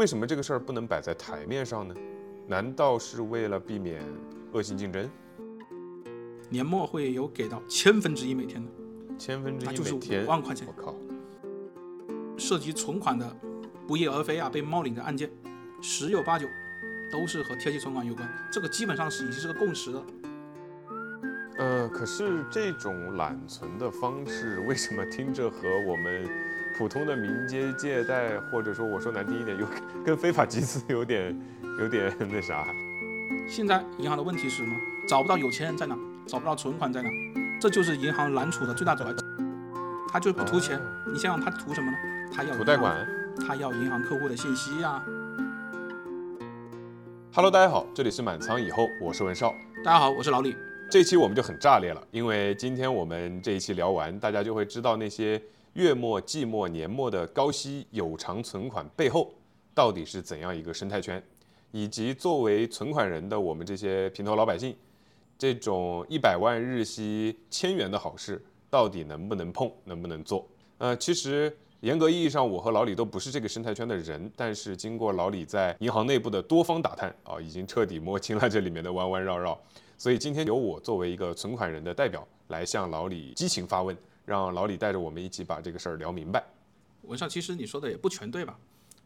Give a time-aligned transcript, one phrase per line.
[0.00, 1.94] 为什么这个事儿不能摆在台面上呢？
[2.46, 4.02] 难道是为了避免
[4.50, 5.06] 恶性竞争？
[6.48, 8.70] 年末会有给到千分之一每天的，
[9.18, 10.72] 千分之那就是一每天五，万块钱我。
[10.82, 10.94] 靠，
[12.38, 13.30] 涉及存款的
[13.86, 15.30] 不翼而飞啊，被冒领的案件，
[15.82, 16.48] 十有八九
[17.12, 18.26] 都是和贴息存款有关。
[18.50, 20.06] 这个基本上是已经是个共识了。
[21.58, 26.26] 呃，可是这种揽存的方式，为什么听着和我们
[26.80, 29.66] 普通的民间借贷，或者说我说难听一点，有
[30.02, 31.38] 跟非法集资有点
[31.78, 32.66] 有点 那啥？
[33.46, 34.74] 现在银行的问题是什么？
[35.06, 35.94] 找不到有钱人在哪，
[36.26, 37.10] 找不到存款在哪，
[37.60, 39.12] 这就是银行揽储的最大阻碍。
[40.10, 41.98] 他就是不图钱，哦你想想他图什么呢？
[42.34, 43.06] 他要图贷款。
[43.46, 45.04] 他要银行客户的信息呀、
[47.34, 49.54] Hello，大家好，这里是满仓以后，我是文少。
[49.84, 50.56] 大家好，我是老李。
[50.90, 55.40] 这期我们就很炸裂了，因为今天我们这一期聊完，大家就会知道那些
[55.74, 59.32] 月末、季末、年末的高息有偿存款背后
[59.72, 61.22] 到底是怎样一个生态圈，
[61.70, 64.74] 以及作为存款人的我们这些平头老百姓，
[65.38, 70.44] 这种一百万日息千元的好事，到底能不能碰，能不能做？
[70.78, 79.58] 呃，其实严格意义上，我和老李都不是这个生态圈的人，但是经过老李在银行内部的多方打探啊，已经彻底摸清了这里面的弯弯绕绕。
[79.96, 83.96] 所以今天由我作为一个存款人的代表来向老李激情发问，
[84.30, 86.40] 让老李带着我们一起把这个事儿聊明白。
[87.02, 88.56] 文少，其实你说的也不全对吧？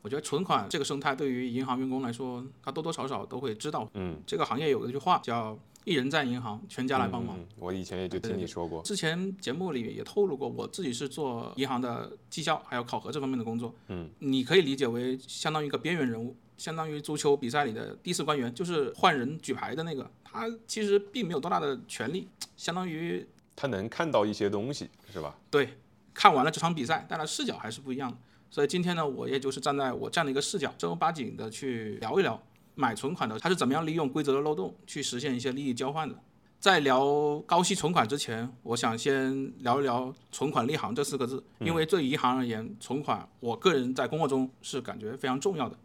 [0.02, 3.88] 我觉得存款这个生态对于银行员工来说，他多多少少都会知道。
[3.94, 7.46] 嗯，这个行业有一句话叫“一人在银行，全家来帮忙”嗯。
[7.58, 8.82] 我以前也就听你说过。
[8.82, 13.74] 之前节目里也透露过，我自己是做银行的绩效还有考核这方面的工作。
[13.88, 20.10] 嗯，你可以理解为相当于一个边缘人物，相当于足球比赛里的第四官员，就是换人举牌的那个。
[20.22, 23.24] 他其实并没有多大的权利，相当于
[23.56, 25.36] 他能看到一些东西，是吧？
[25.50, 25.78] 对
[26.12, 28.16] 看完了这场比赛，但他视角还是不一样的。
[28.50, 32.40] 所以今天呢，我也就是站在我这样的一个视角，正儿八经的去聊一聊
[32.74, 36.14] 买存款的他是怎么样利用规则的漏洞去实现一些利益交换的。
[36.60, 45.76] 在聊高息存款之前，我想先聊一聊“存款立行”这四个字，因为对银行而言，存款我个人在工作中是感觉非常重要的。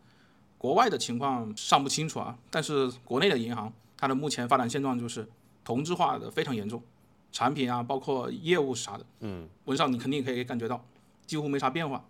[0.57, 5.27] 国外的情况尚不清楚啊，但是国内的银行，它的目前发展现状就是
[5.65, 6.81] 同质化的非常严重，
[7.31, 10.84] 产品啊，包括业务啥的，嗯，文少你肯定可以感觉到，
[11.25, 12.03] 几乎没啥变化，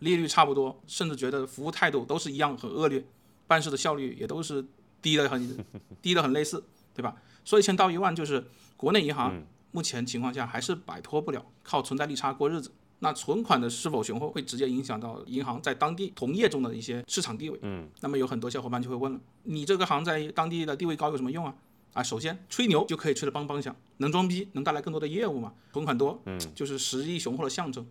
[0.00, 3.04] 利率差不多，甚至觉得服务态度都是一样很恶劣，
[3.46, 4.64] 办事的效率也都是
[5.00, 5.64] 低的很
[6.02, 6.62] 低的很类似，
[6.94, 7.16] 对吧？
[7.44, 8.44] 所以千道一万，就是
[8.76, 9.42] 国内银行
[9.72, 12.70] 目前情况下还是摆脱不了靠存在利差过日子。
[13.00, 17.58] 那存款的是否雄厚，会直接影响到银行在当地同业中的一些市场地位。
[17.60, 21.54] 嗯，那么有很多小伙伴就会问了，你这个行在当地的地位高有什么用啊？
[21.96, 27.84] 啊，首先吹牛就可以吹得邦邦响，能装逼，能带来更多的业务嘛，存款多，嗯，就是实力雄厚的象征。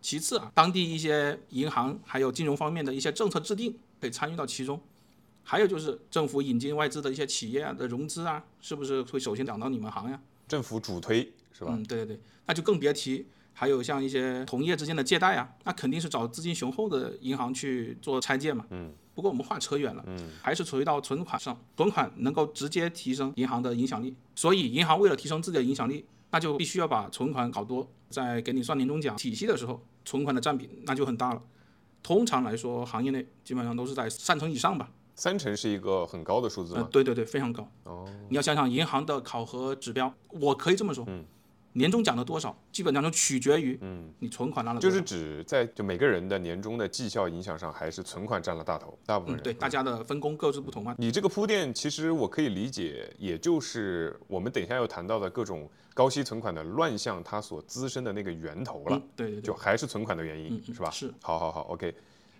[0.00, 4.80] 其次啊，当地一些银行还有金融方面的一些政策制定可以参与到其中。
[5.44, 10.18] 还有就是政府引进外资的一些企业啊的融资啊，是不是会首先讲到你们行呀？
[10.48, 11.72] 政府主推是吧？
[11.76, 18.64] 嗯，对对对，那就更别提还有像一些同业之间的借贷啊，那肯定是找资金雄厚的银行去做拆借嘛。
[18.70, 18.94] 嗯。
[19.14, 31.42] 不过我们话扯远了，嗯，还是回到存款上，存款能够直接提升银行的影响力，所以银行为了提升自己的影响力，那就必须要把存款搞多，在给你算年终奖体系的时候，存款的占比那就很大了。
[32.02, 34.90] 通常来说，行业内基本上都是在三成以上吧。
[35.14, 36.88] 三成是一个很高的数字呃，吗？
[36.90, 37.68] 对对对，非常高。
[37.84, 41.06] 哦，你要想想银行的考核指标，我可以这么说，
[41.74, 44.94] 年终奖的多少，基本上就取决于嗯你存款拿了多少。
[44.94, 49.42] 就是指在就每个人的年终的绩效影响上，还是存款占了大头，大部分嗯，人。
[49.42, 50.94] 对，大家的分工各自不同嘛。
[50.98, 60.90] 你这个铺垫，其实我可以理解，也就是我们等一下要谈到的各种高息存款的乱象，它所滋生的那个源头了，嗯，对对对，就还是存款的原因，是吧？
[60.90, 61.12] 是。
[61.22, 61.94] 好好好，OK。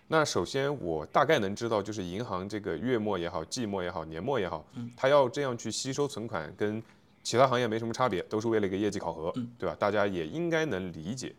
[0.09, 6.83] 那首先我大概能知道，就是银行这个月末也好、季末也好、年末也好，嗯它要这样去吸收存款，跟
[7.23, 9.75] 其他行业没什么差别，都是为了一个业绩考核，嗯对吧？
[9.79, 11.33] 大家也应该能理解。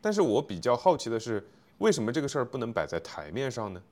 [0.00, 1.46] 但是我比较好奇的是，
[1.78, 3.82] 为什么这个事儿不能摆在台面上呢？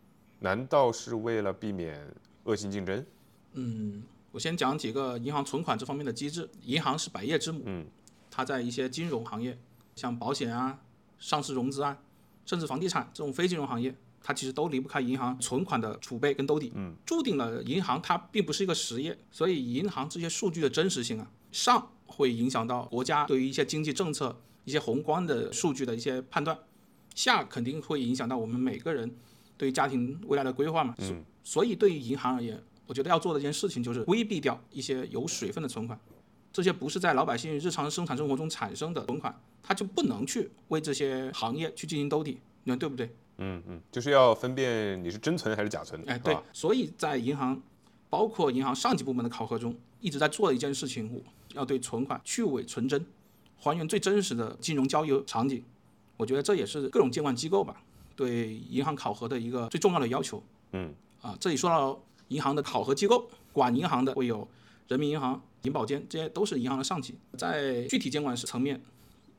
[0.40, 2.06] 难道是为了避免
[2.44, 3.06] 恶性竞争？
[3.54, 4.02] 嗯，
[4.32, 6.48] 我先讲几个银行存款这方面的机制。
[6.62, 7.86] 银行是百业之母，嗯，
[8.30, 9.56] 它在一些金融行业，
[9.94, 10.78] 像保险啊、
[11.18, 11.96] 上市融资啊，
[12.44, 16.70] 甚至房地产这种非金融行业，它其实都离不开银行存款的储备跟兜底。
[16.74, 26.58] 嗯，注定了银行它并不是一个实业，所以银行这些数据的真实性啊，上会影响到国家对于一些经济政策、一些宏观的数据的一些判断，
[27.14, 29.16] 下肯定会影响到我们每个人
[29.56, 30.94] 对于家庭未来的规划嘛。
[30.98, 35.98] 嗯，所以对于银行而言，我觉得要做的一件事情就是规避掉一些有水分的存款，
[36.52, 43.14] 这些不是在老百姓日常生产生活中产生的存款，它就不能去为这些行业去进行兜底，你看对不对？
[43.38, 47.60] 嗯嗯，就是要分辨你是真存还是假存，哎，对？，所以在银行，
[48.08, 51.22] 包括银行上级部门的考核中，一直在做的一件事情，
[51.54, 53.04] 要对存款去伪存真，
[53.58, 55.62] 还原最真实的金融交易场景。
[56.16, 57.82] 我觉得这也是各种监管机构吧
[58.14, 60.42] 对银行考核的一个最重要的要求。
[60.72, 64.48] 嗯，啊，这里说到银行的考核机构，管银行的会有
[64.88, 67.14] 人民银行、银保监，这些都是银行的上级。
[67.36, 68.80] 在具体监管层面，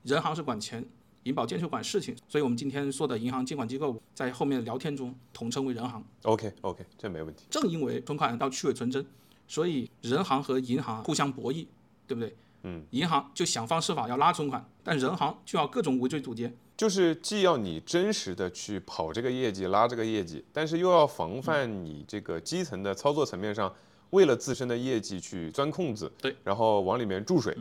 [0.04, 0.86] 人行是管钱，
[1.27, 6.01] 银保监是管事情，所以我们今天说的银行监管机构，在后面的聊天中统称为人行。
[6.24, 7.44] OK OK，这没问题。
[7.50, 9.06] 正因为存款到去伪存真，
[9.47, 11.68] 所以人行和银行互相博弈，
[12.07, 12.33] 对不对？
[12.63, 16.51] 嗯，银行就想方设法要拉存款，但人行就要各种围追堵截。
[16.77, 23.74] 就是既要你真实的去跑这个业绩、拉这个业绩，但是又要防范你这个基层的操作层面上，
[24.12, 27.57] 为了自身的业绩去钻空子，对，然后往里面注水。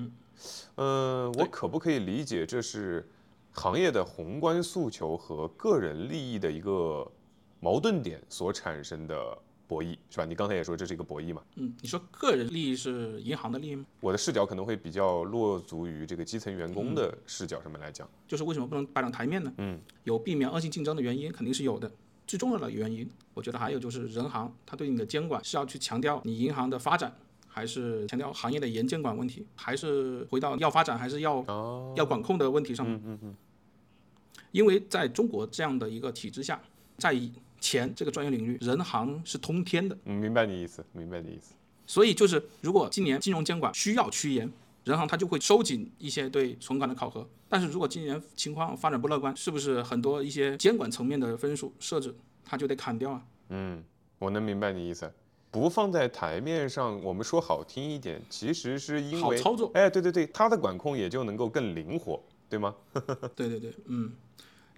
[0.77, 3.09] 嗯，我可不可以理解这是
[3.57, 7.11] 行业的宏观诉求和个人利益的一个
[7.59, 9.37] 矛盾点所产生的
[9.67, 10.27] 博弈，是吧？
[10.27, 11.43] 你刚才也说这是一个博弈嘛？
[11.57, 13.87] 嗯，你说个人利益是银行的利益吗？
[14.01, 18.07] 我的视角可能会比较落足于这个基层员工的视角上面来讲。
[18.29, 19.51] 就是为什么不能摆上台面呢？
[19.57, 21.91] 嗯，有避免恶性竞争的原因肯定是有的。
[22.27, 27.17] 最重要的原因，我觉得还有就是人行它对你的监管是要去强调你银行的发展，
[27.49, 33.01] 还是强调行业的严监管问题，还是回到要发展还是要、哦，要管控的问题上面。
[33.05, 33.37] 嗯嗯
[34.57, 36.59] 因为在中国这样的一个体制下，
[36.97, 37.15] 在
[37.61, 39.95] 前这个专业领域，人行是通天的。
[40.07, 41.53] 嗯，明白你意思，明白你意思。
[41.87, 44.51] 所以就是，如果今年金融监管需要趋严，
[44.85, 47.29] 人行它就会收紧一些对存款的考核。
[47.51, 53.23] 但是如果今年情况发展不乐观，是不是很多一些监管层面的分数设置，它就得砍掉啊？
[53.51, 53.85] 嗯，
[54.19, 55.13] 我能明白你意思。
[55.51, 59.71] 不放在台面上，我们说好听一点，其实是因为好操作。
[59.75, 62.75] 哎，对对对，它的管控也就能够更灵活，对吗？
[63.37, 64.13] 对对对，嗯，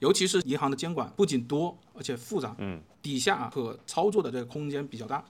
[0.00, 5.24] 尤其是银行的监管不仅多，而且复杂，嗯，底下可操作的这个空间比较大。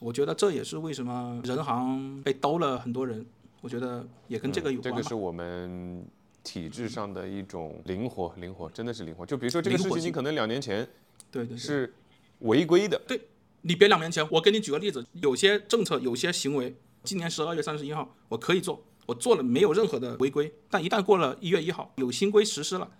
[0.00, 3.24] 我觉得这也是为什么人行被兜了很多人，
[3.60, 4.98] 我觉得也跟这个有关吧。
[4.98, 6.04] 这个是我们
[6.42, 9.24] 体制上的一种灵活，灵活真的是灵活。
[9.24, 10.88] 就比如说这个事情，你可能两年前
[11.30, 11.56] 对对对。
[11.56, 11.94] 是
[12.40, 13.20] 违规的，对
[13.60, 16.74] 你别两年前，我给你举个例子，有些政策、有些行为，
[17.04, 22.90] 今年十二月三十一号我可以做，我做了没有任何的违规，但一旦过了一月一号有新规实施了，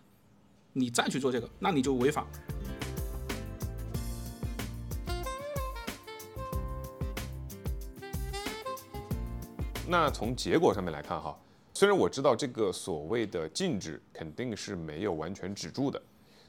[0.72, 2.26] 你再去做这个，那你就违法。
[9.86, 11.38] 那从结果上面来看哈，
[11.74, 16.00] 虽然我知道这个所谓的禁止肯定是没有完全止住的，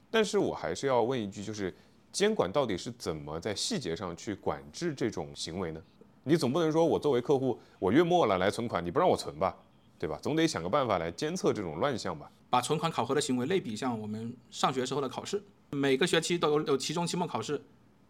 [0.09, 1.75] 但是我还是要问一句，就是
[2.09, 5.81] 监管到底是怎么在细节上去管制这种行为呢？
[6.23, 9.53] 你总不能说我作为客户，我月末了来存款，你不让我存吧，
[9.99, 10.17] 对吧？
[10.21, 12.31] 总得想个办法来监测这种乱象吧。
[12.53, 15.41] 把存款考核的行为类比像我们上学时候的考试，
[15.71, 17.59] 每个学期都有有期中、期末考试，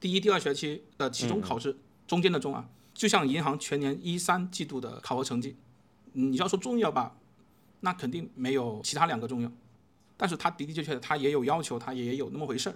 [0.02, 1.74] 第一、第二学期的期中考试，
[2.06, 5.56] 中间的中啊，就像银行全年一三季度的考核成绩，
[6.12, 7.16] 你要说重要吧，
[7.80, 9.50] 那肯定没有其他两个重要，
[10.18, 12.76] 但是它的的确确它也有要求，它也有那么回事儿。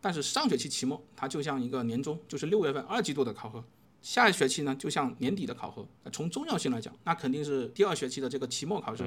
[0.00, 3.64] 但是上学期期末它就像一个年终，就是六月份二季度的考核，
[4.02, 5.84] 下一学期呢就像年底的考核。
[6.12, 9.02] 从重要性来讲，那肯定是第二学期的这个期末考试，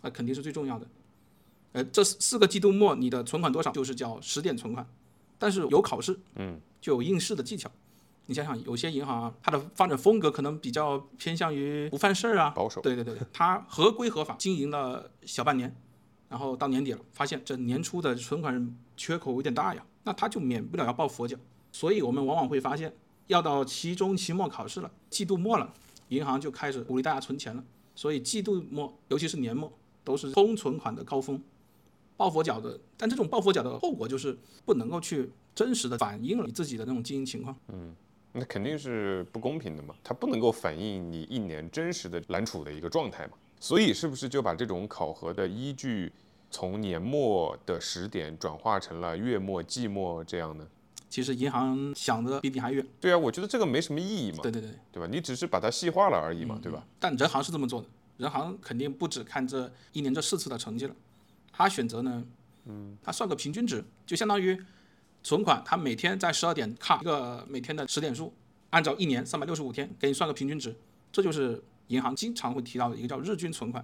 [0.00, 0.88] 那肯定是最重要的。
[1.72, 4.86] 呃，这四四个季度末你的存款多少，就是叫实点存款。
[5.38, 7.70] 但是有考试，嗯，就有应试的技巧。
[8.28, 15.76] 你想想，有些银行啊，它的发展风格可能比较偏向于不犯事儿啊，保守对对对，它合规合法经营了小半年，
[16.28, 21.36] 然后到年底了，发现这年初的存款缺口有点大呀，那它就免不了要抱佛脚。
[21.70, 22.92] 所以我们往往会发现，
[23.26, 25.72] 要到期中、期末考试了，季度末了，
[26.08, 27.62] 银行就开始鼓励大家存钱了。
[27.94, 31.40] 所以季度末，尤其是年末，都是空存款的高峰。
[32.16, 37.56] 抱佛脚的，但这种抱佛脚的后果就是不能够去真实的反映了你自己的那种经营情况。
[37.72, 37.94] 嗯
[38.38, 43.32] 那肯定是不公平的嘛，它不能够反映你一年真实的揽储的一个状态嘛。
[43.58, 46.12] 所以是不是就把这种考核的依据
[46.50, 50.66] 从年末的时点转化成了月末、季末这样呢？
[51.08, 52.86] 其实银行想的比你还远。
[53.00, 55.08] 对啊，我觉得这个没什么意义嘛，对对对，对吧？
[55.10, 56.86] 你只是把它细化了而已嘛，对吧？
[57.00, 57.86] 但人行是这么做的，
[58.18, 60.94] 人行肯定不只看这一年这四次的成绩了，
[61.56, 62.22] 他选择呢，
[62.66, 64.62] 嗯，他算个平均值，就相当于
[65.22, 68.30] 存款，他每天在十二点卡一个每天的十点数，
[68.68, 70.76] 按照一年三百六十五天给你算个平均值，
[71.10, 73.82] 这就是银行经常会提到的一个叫日均存款。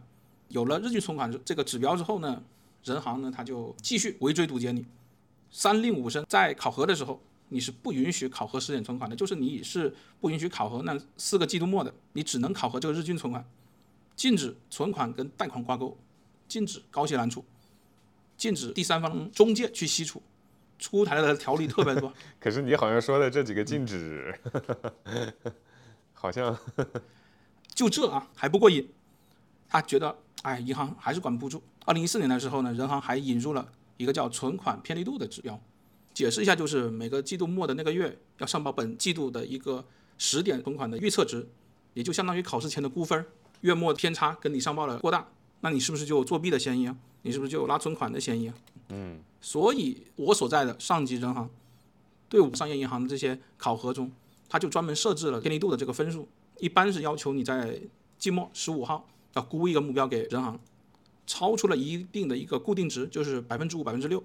[0.49, 2.43] 有了日均存款这个指标之后呢，
[2.85, 4.85] 人行呢他就继续围追堵截你，
[5.50, 13.43] 三令五申，在考核的时候，你是不允许考核十点存款的，就是你是不允许考核那四个季度末的，你只能考核这个日均存款，
[14.14, 15.97] 禁止存款跟贷款挂钩，
[16.47, 17.43] 禁止高息揽储，
[18.43, 20.21] 禁止第三方中介去吸储，
[20.77, 22.13] 出台的条例特别多。
[22.41, 24.37] 可是你好像说的这几个禁止，
[26.13, 26.59] 好像
[27.73, 28.89] 就这啊还不过瘾，
[29.69, 31.63] 他觉得哎，银行还是管不住。
[31.85, 35.61] 二零一四年的时候呢，人行还引入了一个叫存款偏离度的指标，
[36.13, 39.85] 解释一下就是每个季度末的那个月要上报本季度的一个
[40.19, 41.47] 十点存款的预测值，
[41.95, 43.25] 也就相当于考试前的估分，
[43.61, 45.29] 月末偏差跟你上报了过大，
[45.61, 46.97] 那你是不是就有作弊的嫌疑啊？
[47.23, 48.55] 你是不是就有拉存款的嫌疑啊？
[48.88, 51.49] 嗯，所以我所在的上级人行
[52.29, 54.11] 对我们商业银行的这些考核中，
[54.49, 57.81] 他就专门设置了便利度的这个分数，一般是要求你在
[58.19, 60.59] 季末十五号要估一个目标给人行，
[61.26, 64.23] 超出了一定的一个固定值，就是百分之五、百分之六，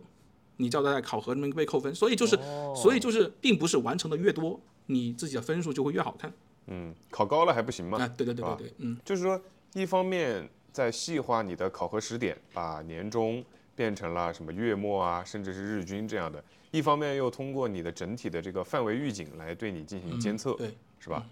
[0.57, 1.93] 你就要在考核里面被扣分。
[1.93, 2.37] 所以就是，
[2.75, 6.33] 所以就是，并不是完成的越多，你自己的分数就会越好看。
[6.67, 7.97] 嗯，考高了还不行吗？
[7.99, 9.41] 哎，对对对对对，嗯，就是说，
[9.73, 13.43] 一方面在细化你的考核时点，把年终
[13.75, 16.39] 变成了什么月末啊，甚至是日均这样的；
[16.71, 21.25] 一方面又通过你的整体的这个范围预警来对你进行监测，对，是吧？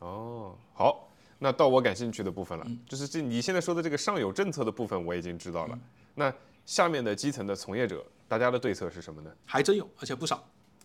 [0.00, 1.08] 哦，好，
[1.38, 5.78] 那到我感兴趣的部分了，嗯就是这你现在说的这个上有政策的部分，我已经知道了。
[6.14, 6.32] 那
[6.66, 9.30] 下面的基层的从业者，大家的对策是什么呢？
[9.44, 10.42] 还真有，而且不少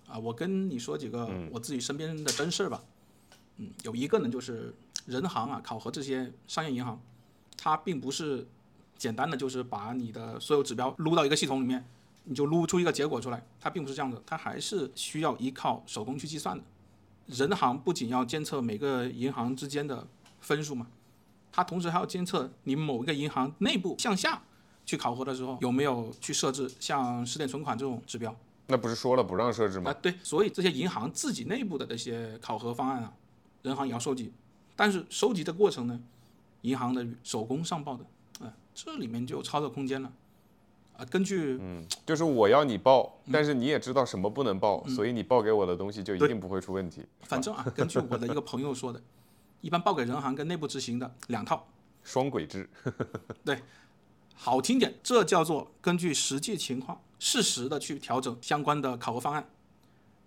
[0.08, 0.18] 啊。
[0.18, 2.84] 我跟你说几个我自己身边的真事儿吧。
[3.58, 4.74] 嗯，有一个呢，就是
[5.06, 7.02] 人行啊考核这些商业银行，
[7.58, 8.48] 它并不是
[8.98, 11.86] 简单的就是把你的所有指标撸到一个系统里面，
[12.24, 16.64] 你就撸出一个结果出来，它并不是这样的，它还是需要依靠手工去计算的。
[17.28, 20.08] 人行不仅要监测每个银行之间的
[20.42, 20.88] 分数嘛，
[21.52, 24.42] 它同时还要监测你某一个银行内部向下
[24.86, 28.36] 去考核的时候有没有去设置像十点存款这种指标。
[28.68, 33.14] 那不是说了不让设置吗啊？，对，所以这些银行自己内部的这些考核方案啊，
[33.64, 34.32] 人行也要收集，
[34.76, 36.00] 但是收集的过程呢，
[36.66, 38.04] 银行的手工上报的，
[38.46, 40.12] 啊、这里面就有操作空间了，
[40.98, 43.32] 啊、根据嗯就是我要你报，嗯。
[43.32, 47.06] 但是你也知道什么不能报，所以你报给我的东西就一定不会出问题。
[47.22, 49.02] 反正啊，根据我的一个朋友说的，
[49.62, 51.68] 一般报给人行跟内部执行的两套，
[52.04, 52.68] 双轨制，
[53.46, 53.62] 对
[54.34, 59.44] 好听点，这叫做根据实际情况适时的去调整相关的考核方案；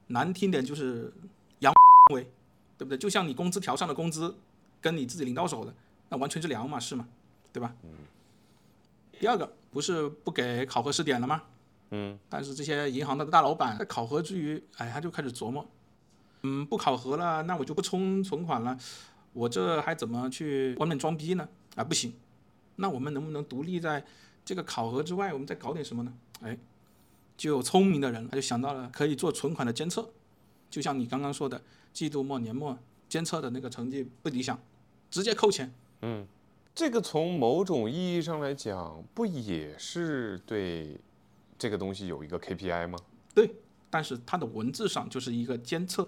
[0.06, 1.12] 难听点就是
[1.58, 1.72] 阳
[2.14, 2.22] 为，
[2.78, 2.96] 对不对？
[2.96, 4.34] 就像你工资条上的工资，
[4.80, 5.74] 跟你自己领到手的，
[6.08, 7.06] 那完全是两码事嘛，
[7.52, 7.74] 对吧？
[7.82, 7.90] 嗯。
[9.20, 11.42] 第二个不是不给考核试点了吗？
[11.90, 12.18] 嗯。
[12.28, 15.66] 但是这些银行的大老板在考核之余，哎，他就开始琢磨，
[16.42, 18.78] 嗯，不考核了，那我就不充存款了，
[19.32, 21.48] 我这还怎么去外面装逼呢？
[21.74, 22.14] 啊，不行。
[22.76, 24.04] 那我们能不能独立在
[24.44, 26.12] 这个考核之外，我们再搞点什么呢？
[26.42, 26.56] 哎，
[27.36, 30.08] 就有聪明的人，他就想到了可以做存款的监测，
[30.70, 31.60] 就像你刚刚说的，
[31.92, 34.56] 季度末、年末监测的那个成绩不理想，
[35.10, 35.74] 直接扣钱。
[36.74, 40.96] 这个从某种意义上来讲，不也是对
[41.58, 42.98] 这个东西有一个 KPI 吗？
[43.34, 43.50] 对，
[43.90, 46.06] 但是它的文字上就是一个监测，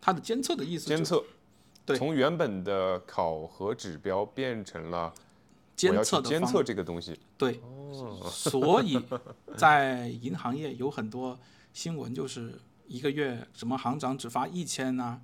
[0.00, 1.24] 它的监测的意思就监测，
[1.84, 5.12] 对从原本的考核指标变成了
[5.74, 7.18] 监测的监测这个东西。
[7.36, 7.60] 对，
[8.30, 9.02] 所以
[9.56, 11.36] 在银行业有很多
[11.72, 12.54] 新闻，就是
[12.86, 15.20] 一个月什么行长只发一千呐，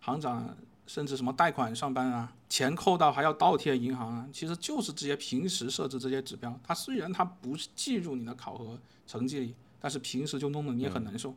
[0.00, 0.54] 行长
[0.90, 11.32] 甚至什么贷款上班啊，钱扣到还要倒贴银行啊，其实就是这些平时设置这些指标，它虽然它不是计入你的考核成绩里，但是平时就弄得你也很难受，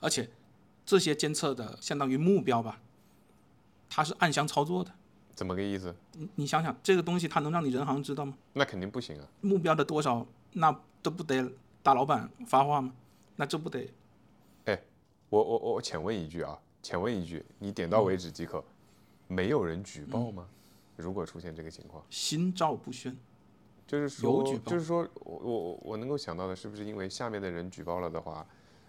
[0.00, 0.26] 而且
[0.86, 2.80] 这些监测的相当于目标吧，
[3.90, 4.90] 它是暗箱操作的，
[5.34, 5.94] 怎么个意思？
[6.12, 8.32] 你你想想这个东西它能让你人行知道吗？
[8.54, 9.28] 那肯定不行啊！
[9.42, 11.52] 目标的多少，那都不得
[11.82, 12.94] 大老板发话吗？
[13.36, 13.86] 那这不得
[14.64, 14.82] 哎
[15.28, 18.64] 我我我浅问一句啊，浅问一句，你点到为止即可。
[19.28, 20.48] 没有人举报吗？
[20.96, 23.16] 如果出现这个情况，心照不宣。
[23.86, 28.44] 就是说有举，报就是说我我我我能够想到的是不是因为下面的人举报了的话，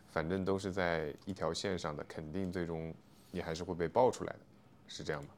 [0.09, 2.93] 反正都是在一条线上的，肯定最终
[3.31, 4.39] 你还是会被爆出来的，
[4.87, 5.29] 是这样吗？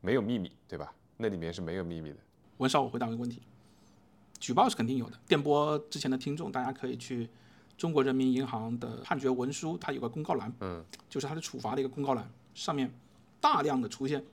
[0.00, 0.94] 没有秘密，对吧？
[1.16, 2.16] 那里面是没有秘密的。
[2.58, 3.42] 文少，我回答个问题：
[4.38, 5.18] 举报是肯定有的。
[5.26, 7.28] 电波之前的听众，大家可以去
[7.76, 12.90] 中国人民银行的判决文书，它有个公告栏，嗯，就是它的处罚的一个公告栏，上面
[13.40, 14.24] 大量的出现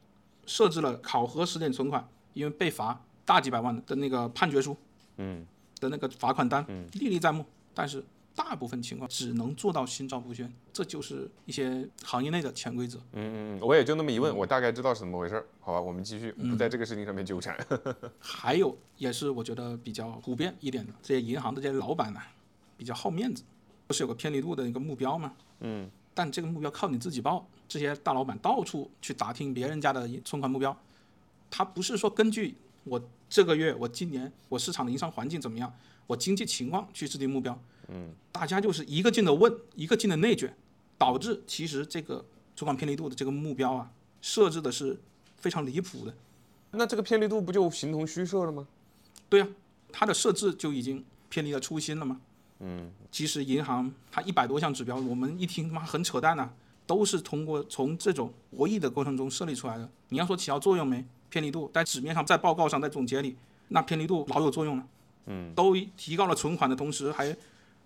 [0.50, 4.76] 设置了考核十点存款，因为被罚大几百万的那个判决书，
[5.18, 5.46] 嗯，
[5.80, 7.46] 的那个罚款单，嗯，历历在目。
[7.76, 8.04] 但是
[8.34, 12.98] 大部分情况只能做到心照不宣，这就是一些行业内的潜规则。
[13.14, 15.46] 嗯嗯，我也就那么一问，我大概知道是怎么回事儿。
[15.60, 17.56] 好吧，我们继续，不在这个事情上面纠缠。
[18.18, 22.20] 还有也是我觉得比较普遍一点的，这些银行的这些老板呢，
[22.76, 23.44] 比较好面子，
[23.86, 25.34] 不是有个偏离度的一个目标吗？
[25.60, 25.90] 嗯。
[26.14, 30.76] 但这个目标靠你自己报，这些大老板到处去打听别人家的存款目标，
[31.50, 35.74] 他不是说根据我这个月、我今年我市场的营商环境怎么样，
[36.08, 37.58] 我经济情况去制定目标。
[37.88, 40.56] 嗯，大家就是一个劲的问，一个劲的内卷，
[40.98, 42.26] 导致其实这个
[42.56, 45.00] 存款偏离度的这个目标啊，设置的是
[45.38, 46.14] 非常离谱的。
[46.72, 48.68] 那这个偏离度不就形同虚设了吗？
[49.28, 49.48] 对呀、
[49.92, 52.22] 它的设置就已经偏离了初心了嘛。
[52.60, 56.50] 嗯，其实银行它一百多项指标，我们一听他妈很扯淡呐、
[56.86, 59.90] 都是通过从这种博弈的过程中设立出来的。
[60.10, 61.06] 你要说起到作用没？
[61.30, 63.36] 偏离度在纸面上，在报告上，在总结里，
[63.68, 64.88] 那偏离度老有作用了。
[65.28, 67.38] 嗯，都提高了存款的同时，还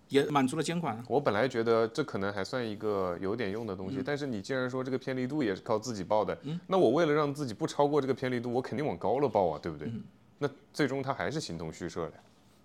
[0.07, 1.03] 也满足了监管。
[1.09, 6.37] 我本来觉得这可能还算一个有点用的东西，但是你既然说这个偏离度也是靠自己报的，
[6.67, 9.91] 那我为了让自己不超过这个偏离度，我肯定往高了报啊，对不对？
[10.39, 12.17] 那最终它还是形同虚设了呀。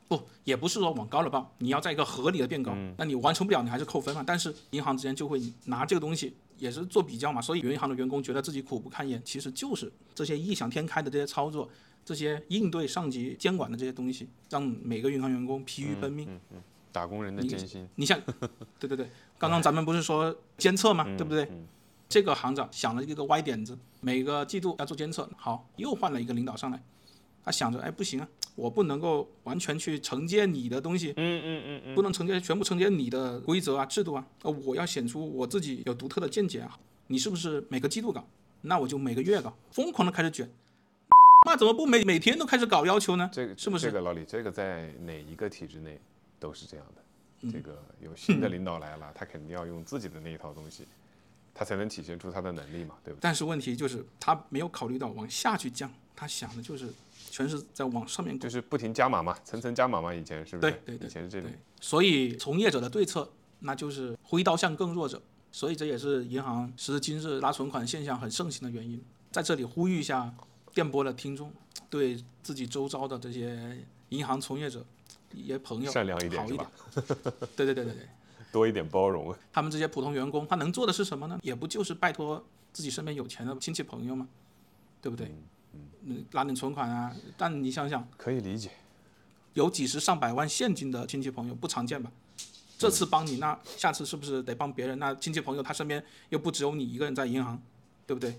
[0.08, 4.24] 不，也不是说往高了报，你要在一个合理的变高，那你完成不了，你还是扣分嘛。
[4.26, 11.68] 但是银行之间就会拿这个东西也是做比较嘛，所以银行的员工觉得自己苦不堪言，其实就是这些异想天开的这些操作，
[12.04, 16.28] 这些应对上级监管的这些东西，让每个银行员工疲于奔命。
[16.90, 18.18] 打工人的艰辛，你像，
[18.80, 21.46] 对对对，刚刚咱们不是说监测嘛，对不对？
[22.08, 26.82] 这个行长想了一个歪点子，每个季度要做监测，好，又换了一个领导上来，
[27.48, 36.78] 他想着，哎，不行啊，我不能够完全去承接你的东西，嗯嗯嗯嗯，不能承接全部承接你的规则啊、制度啊，呃，我要显出我自己有独特的见解啊。
[37.06, 38.28] 你是不是每个季度搞？
[38.60, 40.46] 那我就每个月搞，疯狂的开始卷。
[41.46, 43.30] 那怎么不每每天都开始搞要求呢？
[43.32, 45.98] 这个是不是这个老李，这个在哪一个体制内
[46.38, 47.02] 都是这样的。
[47.40, 50.84] 嗯这个有新的领导来了，他肯定要用自己的那一套东西，
[51.54, 53.22] 他才能体现出他的能力嘛，对不对？
[53.22, 56.92] 但是问题就是他没有考虑到往下去降，他想的就是
[57.30, 58.38] 全是在往上面。
[58.38, 60.72] 就是不停加码嘛，层层加码嘛，以前是不是？
[60.72, 61.50] 对对对以前是这种。
[61.80, 63.30] 所以从业者的对策，
[63.60, 65.20] 那就是挥刀向更弱者。
[65.50, 69.02] 所以这也是银行时至今日拉存款现象很盛行的原因。
[69.30, 70.32] 在这里呼吁一下
[70.74, 71.52] 电波的听众，
[71.88, 73.78] 对自己周遭的这些
[74.10, 74.84] 银行从业者、
[75.32, 76.70] 一些朋友善良一点是好一点吧。
[77.56, 78.08] 对对对对对，
[78.52, 79.34] 多一点包容。
[79.52, 81.38] 他们这些普通员工，他能做的是什么呢？
[81.42, 84.28] 也不就是拜托自己身边有钱的亲戚朋友吗？
[85.00, 85.26] 对不对？
[85.28, 85.42] 嗯，
[86.32, 87.14] 拉点存款啊。
[87.36, 88.70] 但你想想，可以理解。
[89.54, 92.10] 有几十上百万现金的亲戚朋友不常见吧？
[92.78, 94.96] 这次帮你，那下次是不是得帮别人？
[95.00, 97.60] 那亲戚朋友他身边又不只有你一个人在银行，
[98.06, 98.38] 对不对？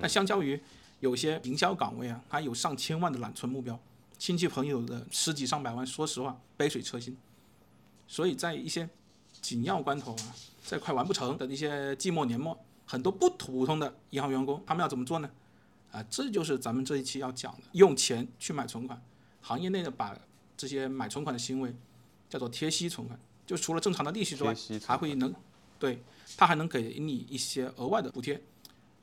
[0.00, 0.60] 那相较于
[0.98, 3.78] 有些营销岗位啊，他有上千万的揽存目标，
[4.18, 7.16] 亲戚朋友的十几上百万，说实话杯水车薪。
[8.08, 8.88] 所以在一些
[9.40, 10.34] 紧要关头啊，
[10.64, 15.30] 在快完不成的一些季末年末，很多不普通的银行员工，他们要怎么做呢？
[15.96, 19.02] 啊，这就是咱们这一期要讲的，用钱去买存款。
[19.40, 20.14] 行业内的把
[20.54, 21.74] 这些买存款的行为
[22.28, 24.54] 叫做贴息存款，就除了正常的利息之外
[24.84, 25.34] 还会能，
[25.78, 26.02] 对，
[26.36, 28.42] 它还能给你一些额外的补贴，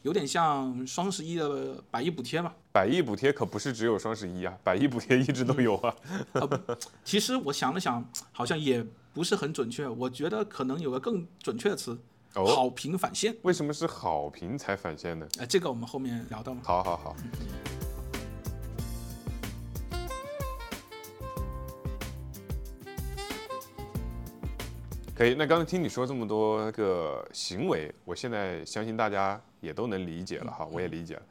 [0.04, 2.54] 有点像双十一的百亿补贴嘛。
[2.72, 5.96] 百亿补贴可不是只有双十一啊，百亿补贴一直都有啊。
[7.04, 11.98] 其实我想了想，好像也不是很准确，我觉得可能有个更准确的词，哦，
[12.34, 13.36] 好评返现。
[13.44, 15.28] 为什么是好评才返现呢？
[15.40, 16.62] 哎，这个我们后面聊到嘛。
[16.64, 17.16] 好好好，
[25.16, 25.36] 可以。
[25.36, 31.22] 那刚才听你说这么多个行为，我现在相信大家也都能理解了哈，我也理解了。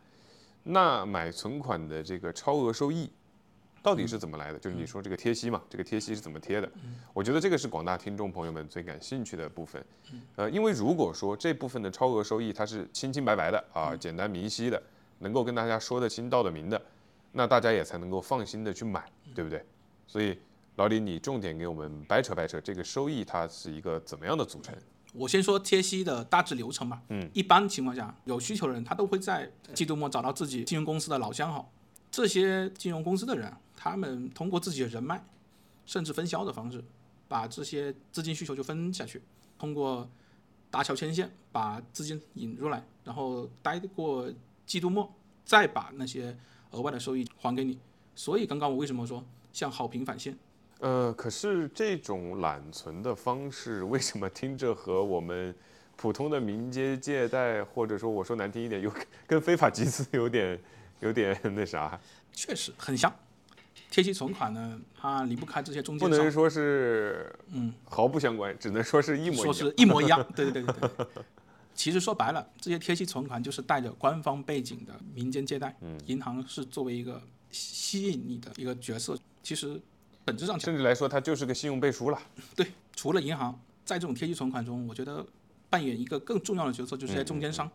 [0.62, 3.10] 那买存款的这个超额收益
[3.82, 4.58] 到底是怎么来的？
[4.58, 6.70] 就是你说这个贴息嘛，这个贴息是怎么贴的？
[7.12, 9.84] 我觉得这个是广大听众朋友们最感兴趣的部分。
[10.36, 14.80] 呃，因为如果说这部分的超额收益它是清清白白的啊，简单明晰的，
[15.18, 16.80] 能够跟大家说得清道得明的，
[17.32, 19.64] 那大家也才能够放心的去买，对不对？
[20.06, 20.38] 所以
[20.76, 24.72] 老李，你重点给我们掰扯掰扯这个收益它是一个怎么样的组成？
[25.12, 27.02] 我先说贴息的大致流程吧。
[27.08, 31.70] 嗯，一般情况下，有需求的人他都会在季度末找到自己金融公司的老相好。
[32.12, 35.24] 这些金融公司的人，他们通过自己的人脉，
[35.86, 36.84] 甚至分销的方式，
[37.26, 39.22] 把这些资金需求就分下去，
[39.58, 40.06] 通过
[40.70, 44.30] 搭桥牵线把资金引入来，然后待过
[44.66, 45.10] 季度末，
[45.46, 46.36] 再把那些
[46.72, 47.78] 额外的收益还给你。
[48.14, 50.36] 所以刚刚我为什么说像好评返现？
[50.80, 55.54] 呃，可是这种揽存的方式，为什么听着和我们
[55.96, 58.92] 普通的民间借贷，或者说我说难听一点，有
[59.26, 60.60] 跟非法集资有点
[61.02, 62.00] 有点 那啥？
[62.32, 63.14] 确实很像。
[63.90, 69.44] 贴息存款呢，它离不开这些中间商不能，说是嗯毫不相关，只能说是一模一样。
[69.44, 70.26] 说是一模一样。
[70.34, 71.06] 对对对对对。
[71.74, 79.18] 其实说白了，这些贴息存款就是带着官方背景的民间借贷，嗯银行是作为一个吸引你的一个角色。
[79.42, 79.80] 其实
[80.24, 82.18] 本质上，甚至来说，它就是个信用背书了。
[82.54, 85.26] 对，除了银行，在这种贴息存款中，我觉得
[85.68, 87.70] 扮演一个更重要的角色，就是这些中间商。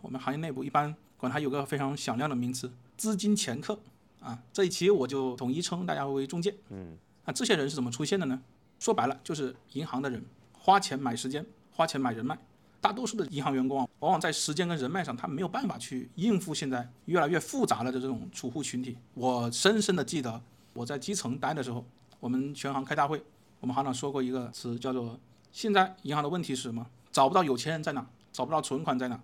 [0.00, 3.78] 我们行业内部一般管它有个非常响亮的名词——资金掮客
[4.20, 4.36] 啊。
[4.52, 6.56] 这一期我就统一称大家为中介。
[6.70, 8.40] 嗯，那这些人是怎么出现的呢？
[8.78, 12.36] 说白了就是银行的人花钱买时间，花钱买人脉。
[12.80, 18.96] 大多数的银行员工啊，往往在时间跟人脉上，他没有办法去应付现在越来越复杂了的这种储户群体。
[19.12, 20.40] 我深深的记得
[20.72, 21.84] 我在基层待的时候，
[22.20, 23.22] 我们全行开大会，
[23.60, 25.20] 我们行长说过一个词，叫做
[25.52, 26.86] “现在银行的问题是什么？
[27.12, 29.20] 找不到有钱人在哪，找不到存款在哪，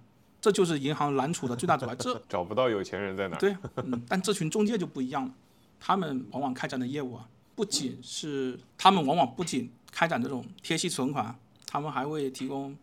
[0.46, 1.94] 这就是银行揽储的最大阻碍。
[1.96, 3.36] 这 找不到有钱人在哪？
[3.36, 5.34] 对，嗯，但这群中介就不一样了，
[5.80, 12.76] 他们往往开展的业务啊，不仅是他们往往不仅开展这种贴息存款，他们还会提供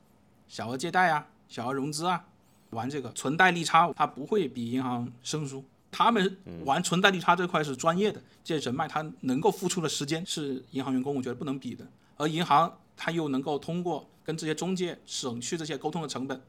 [0.50, 2.26] 小额借贷啊、小额融资啊，
[2.72, 5.64] 玩这个存贷利差，他不会比银行生疏。
[5.90, 16.42] 他们玩存贷利差这块是专业的，这些人脉他能够付出的时间是银行员工我觉得不能比的，而银行他又能够通过跟这些中介省去这些沟通的成本，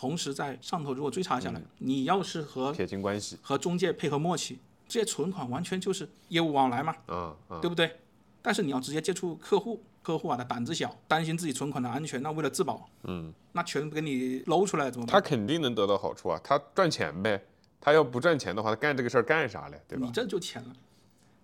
[0.00, 4.58] 同时在上头如果追查下来，你要是和撇清关系，和中介配合默契，
[4.88, 7.98] 这些存款完全就是业务往来嘛，嗯嗯，对不对？
[8.40, 15.12] 但是你要直接接触客户，客户啊他胆子小，担心自己存款的安全，那为了自保，嗯，那全给你搂出来怎么办？
[15.12, 17.44] 他肯定能得到好处啊，他赚钱呗。
[17.78, 19.78] 他要不赚钱的话，他干这个事儿干啥嘞？
[19.86, 20.12] 对吧你？
[20.14, 20.72] 这就浅了，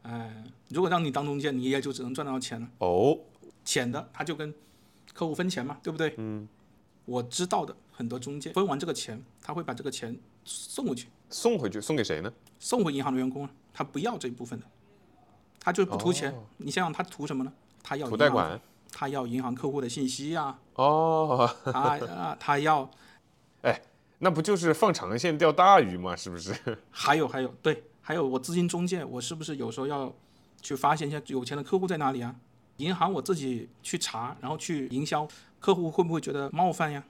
[0.04, 2.66] 哎，如果让你当中介，你也就只能赚到钱了。
[2.78, 3.18] 哦，
[3.66, 4.54] 浅的他就跟
[5.12, 6.14] 客户分钱嘛，对不对？
[6.16, 6.48] 嗯，
[7.06, 10.14] 我知道的很多中介分完这个钱，他会把这个钱
[10.44, 12.30] 送回去，送回去送给谁呢？
[12.58, 14.66] 送回银行的员工啊，他不要这一部分的，
[15.58, 16.30] 他就是不图钱。
[16.32, 17.52] 哦你想想他图什么呢？
[17.82, 18.60] 他要图银行，贷款。
[18.92, 22.88] 他要银行客户的信息呀、哦，他啊他要
[24.18, 26.16] 那不就是放长线钓大鱼吗？
[26.16, 26.54] 是不是？
[26.90, 30.10] 还有还有对，还有我资金中介，我是不是有时候要
[30.62, 32.34] 去发现一下有钱的客户在哪里啊？
[32.78, 35.28] 银行我自己去查，然后去营销，
[35.60, 37.02] 客户会不会觉得冒犯呀？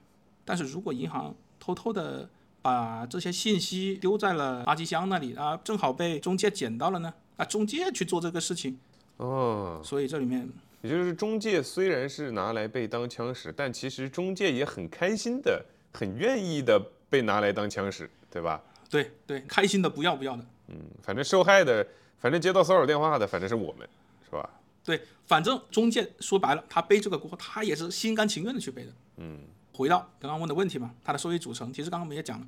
[0.43, 2.29] 但是如果银行偷偷的
[2.61, 8.77] 把这些信息丢在了垃圾箱那里啊，正好被中介捡到了呢，啊，中介去做这个事情，
[9.17, 10.47] 哦，所以这里面
[10.81, 18.61] 也就是中介虽然是拿来被当枪使，但其实中介也很开心的，很愿意的被拿来当枪使，对吧？
[18.89, 21.85] 对对，开心的不要不要的，嗯，反正受害的，
[22.19, 23.87] 反正接到骚扰电话的，反正是我们，
[24.23, 24.49] 是吧？
[24.87, 28.93] 对，反正中介说白了，他背这个锅，他也是心甘情愿的去背的。
[29.17, 29.41] 嗯，
[29.73, 32.47] 回到刚刚问的问题嘛，它的收益组成，其实刚刚我们也讲了，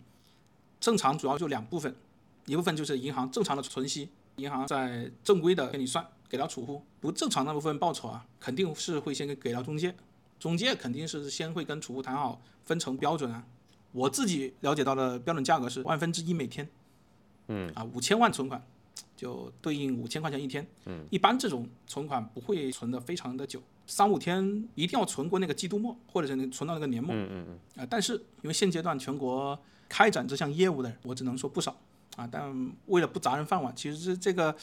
[0.79, 1.93] 正常主要就两部分，
[2.45, 9.93] 一部分就是银行正常的存息，银行在正规的给你算，给到储户；不正常那部分报酬啊，肯定是会先给给到中介，
[10.39, 13.43] 中介肯定是先会跟储户谈好分成标准啊。
[13.91, 16.69] 我自己了解到的标准价格是万分之一每天，
[17.47, 18.65] 嗯啊，五千万存款
[19.19, 24.41] 就对应五千块钱一天，嗯，一般这种存款不会存的非常的久，三五天
[24.75, 31.75] 一定要存过那个季度末，或者是存到那个年末，嗯嗯嗯，啊，但是因为现阶段全国开展这项业务的人，我只能说不少
[32.15, 32.25] 啊。
[32.31, 34.55] 但为了不砸人饭碗，其实这这个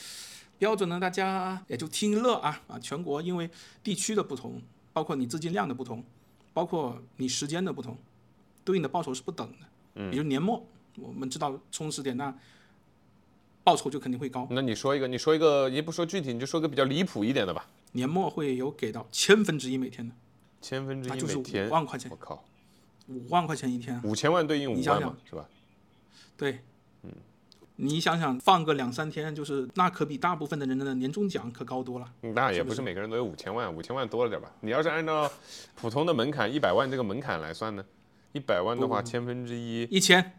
[0.58, 2.78] 标准呢，大家也就听乐啊啊。
[2.78, 3.50] 全国因为
[3.84, 4.62] 地区的不同，
[4.94, 6.02] 包括你资金量的不同，
[6.54, 7.94] 包括你时间的不同，
[8.64, 9.66] 对应的报酬是不等的。
[9.96, 10.66] 嗯，也就是年末
[10.96, 12.34] 我们知道充实点，那
[13.66, 14.46] 报酬就肯定会高。
[14.48, 17.66] 那你说一个，你说一个，也不说具体，你就说个比较离谱一点的吧。
[17.90, 20.14] 年末会有给到千分之一每天的，
[20.60, 22.44] 千分之一那就是五每天，万块钱我，靠，
[23.08, 24.00] 五万块钱一天啊。
[24.04, 25.48] 五千万对应五万嘛，是吧？
[26.36, 26.60] 对，
[27.02, 27.10] 嗯，
[27.74, 32.08] 你想想，放个两三天，就是那可比大部分的人的年终奖可高多了。
[32.20, 34.48] 那也不是每个人都有五千万，五千万多了点吧？
[34.60, 35.28] 你要是按照
[35.74, 37.84] 普通的门槛一百万这个门槛来算呢，
[38.30, 40.38] 一百万的话，千分之一，一千，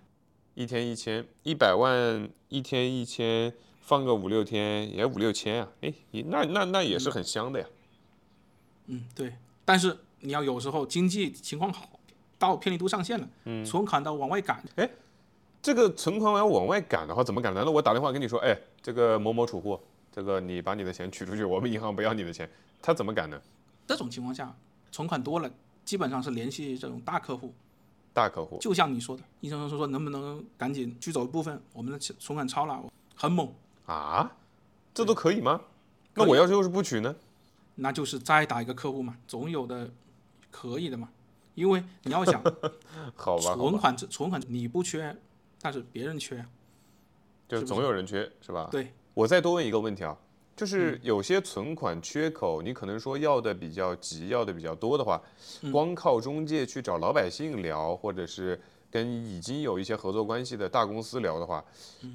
[0.58, 5.94] 一天一千，一百万一天一千，放个五六天也五六千啊，哎，
[6.26, 7.68] 那那那也是很香的呀。
[8.88, 9.36] 嗯，对。
[9.64, 11.88] 但是你要有时候经济情况好，
[12.40, 14.64] 到偏离度上限了，嗯，存款到往外赶，
[15.62, 17.54] 这个存款要往外赶的话，怎么赶？
[17.54, 19.80] 难道我打电话跟你说，哎，这个某某储户，
[20.12, 22.50] 这个你把你的钱取出去，我们银行不要你的钱，
[22.82, 23.40] 他怎么赶呢？
[23.86, 24.58] 这种情况下，
[24.92, 25.52] 存款多了，
[25.86, 27.54] 基本上是联系这种大客户。
[28.18, 32.84] 大客户就像你说的，医生说说能不能赶紧取走一部分，我们的存款超了，
[33.16, 33.54] 很猛，
[33.86, 34.32] 啊，
[34.92, 35.62] 这都可以吗？
[36.16, 37.16] 那我要是又是不取呢？
[37.76, 39.88] 那就是再打一个客户嘛，总有的
[40.50, 41.08] 可以的嘛。
[41.54, 42.42] 因为你要想，
[43.16, 45.16] 好吧，存款存款你不缺，
[45.62, 46.44] 但是别人缺，
[47.48, 48.68] 就总有人缺，是吧？
[48.72, 50.18] 对，我再多问一个问题啊，
[50.58, 55.22] 就是有些存款缺口，你可能说要的比较急，要的比较多的话，
[55.72, 61.64] 光靠中介去找老百姓聊，或者是跟已经有一些合作关系的大公司聊的话，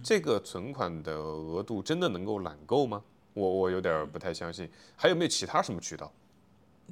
[0.03, 3.01] 这个存款的额度真的能够揽够吗？
[3.33, 4.69] 我我有点儿不太相信。
[4.97, 6.13] 还有没有其他什么渠道？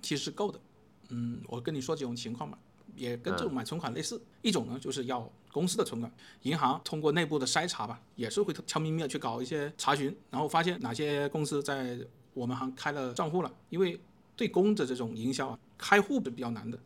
[0.01, 0.61] 其实是够的。
[1.09, 2.57] 嗯，我跟你说几种情况吧，
[2.95, 4.23] 也跟这种买存款类似。
[4.41, 11.99] 一种呢，就是要公司的存款，银行通过内部的筛查吧，也是会悄咪咪的去搞一些查询，然后发现哪些公司在
[12.35, 14.01] 我们行开了账户了，因为
[14.37, 16.79] 对公的这种营销啊，开户是比较难的，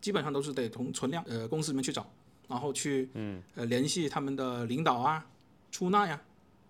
[0.00, 2.08] 基本上都是得从存量呃公司里面去找，
[2.48, 5.26] 然后去嗯呃联系他们的领导啊、
[5.70, 6.20] 出纳呀，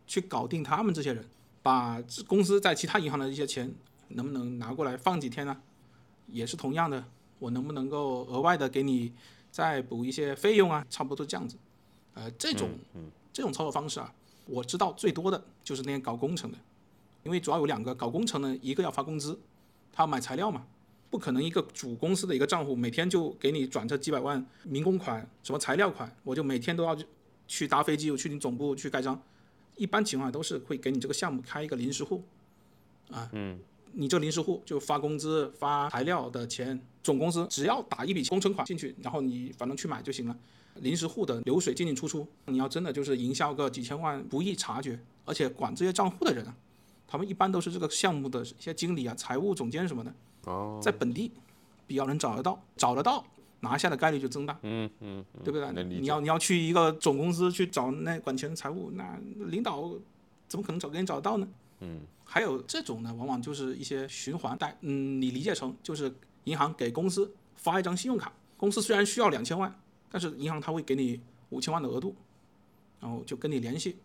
[0.06, 1.24] 去搞定他们这些人，
[1.62, 3.72] 把公司在其他银行的一些钱
[4.08, 5.56] 能不能拿过来放几天呢？
[6.28, 7.04] 也是同样的，
[7.38, 9.12] 我能不能够额外的给你
[9.54, 10.84] 再补一些费用啊？
[10.90, 11.56] 差不多这样子，
[12.14, 12.70] 呃，这种
[13.32, 14.12] 这种操作方式啊，
[14.46, 16.58] 我知道最多的就是那些搞工程的。
[17.22, 19.38] 因为主要有两个搞工程的，一个要发工资，
[19.92, 20.66] 他要买材料嘛，
[21.08, 26.98] 不可能一个主公司的一个账户每天就给你转这几百万民工款、什么材料款，我就每天都要
[27.46, 29.22] 去搭飞机，我去你总部去盖章。
[29.76, 32.24] 一般情况下都是会给你这个项目开一个临时户，
[33.08, 33.60] 啊，嗯，
[33.96, 40.36] 你这临时户就发工资、发材料的钱，总公司只要打一笔工程款进去，然后你反正去买就行了。
[40.76, 46.54] 临时户的流水进进出出，你要真的就是营销个几千万不易察觉，而且管这些账户的人啊。
[47.06, 50.12] 他们一般都是这个项目的一些经理啊、财务总监什么的，
[50.82, 51.30] 在本地
[51.86, 53.24] 比较能找得到，找得到
[53.60, 54.58] 拿下的概率就增大。
[54.62, 55.84] 嗯嗯，对不对？
[55.84, 59.92] 你要你要去一个总公司去找那管钱财务，那领导
[60.48, 61.46] 怎么可能找给你找得到呢？
[61.84, 64.76] 嗯，还有这种呢，往往就是一些循环贷。
[64.80, 66.12] 嗯，你理解成就是
[66.44, 69.74] 银行给公司发一张信用卡，公司虽然需要两千万，
[70.10, 71.20] 但是银行他会给你
[71.50, 72.14] 五千万的额度，
[73.00, 73.96] 然后就跟你联系，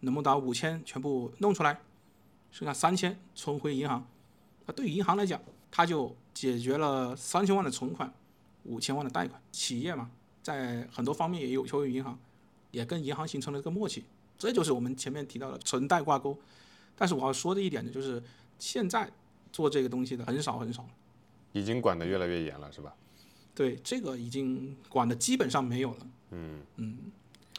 [0.00, 1.80] 能不能把五千全部弄出来？
[2.50, 4.06] 剩下三千存回银行，
[4.66, 8.12] 那对于银行来讲，它就解决了三千万的存款，
[8.64, 9.40] 五千万的贷款。
[9.50, 10.10] 企业嘛，
[10.42, 12.18] 在很多方面也有求于银行，
[12.70, 14.04] 也跟银行形成了一个默契。
[14.36, 16.38] 这就是我们前面提到的存贷挂钩。
[16.96, 18.22] 但是我要说的一点呢，就是
[18.58, 19.10] 现在
[19.52, 20.86] 做这个东西的很少很少
[21.52, 22.94] 已经管得越来越严了，是吧？
[23.54, 26.06] 对，这个已经管的基本上没有了。
[26.30, 26.98] 嗯嗯，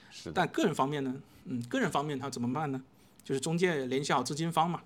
[0.10, 0.32] 是。
[0.32, 1.16] 但个人方面呢，
[1.46, 2.84] 嗯，个人方面他怎么办呢？
[3.24, 4.82] 就是中介联系好资金方嘛，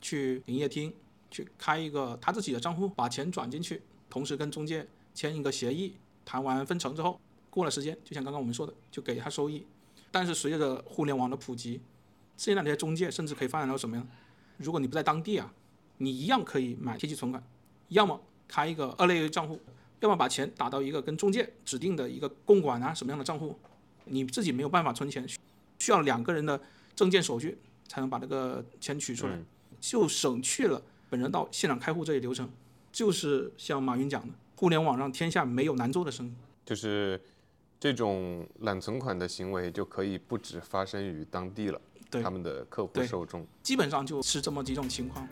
[0.00, 0.92] 去营业厅
[1.30, 9.66] 去开一个他自己的账户，把钱转进去，同时跟中介签一个协议，谈完分成之后，过了时间，就像刚刚我们说的，就给他收益。
[10.10, 11.80] 但是随着互联网的普及，
[12.36, 14.06] 现在那些中介甚至可以发展到什么样？
[14.58, 15.52] 如果你不在当地啊，
[15.98, 17.42] 你一样可以买贴息存款，
[17.88, 19.60] 要么开一个二类账户，
[20.00, 23.58] 要么把钱打到一个跟中介指定的一个共管啊什么样的账户，
[24.04, 25.26] 你自己没有办法存钱，
[25.78, 26.60] 需要两个人的
[26.94, 27.58] 证件手续。
[27.88, 29.38] 才能把这个钱取出来，
[29.78, 32.48] 就省去了本人到现场开户这一流程。
[32.90, 36.32] 就是像马云讲的，互联网让天下没有难做的生意。
[36.64, 37.20] 就是
[37.78, 41.78] 这种揽存款的行为就可以不止发生于当地了，
[42.20, 45.26] 他们的客户受众基本上就是这么几种情况。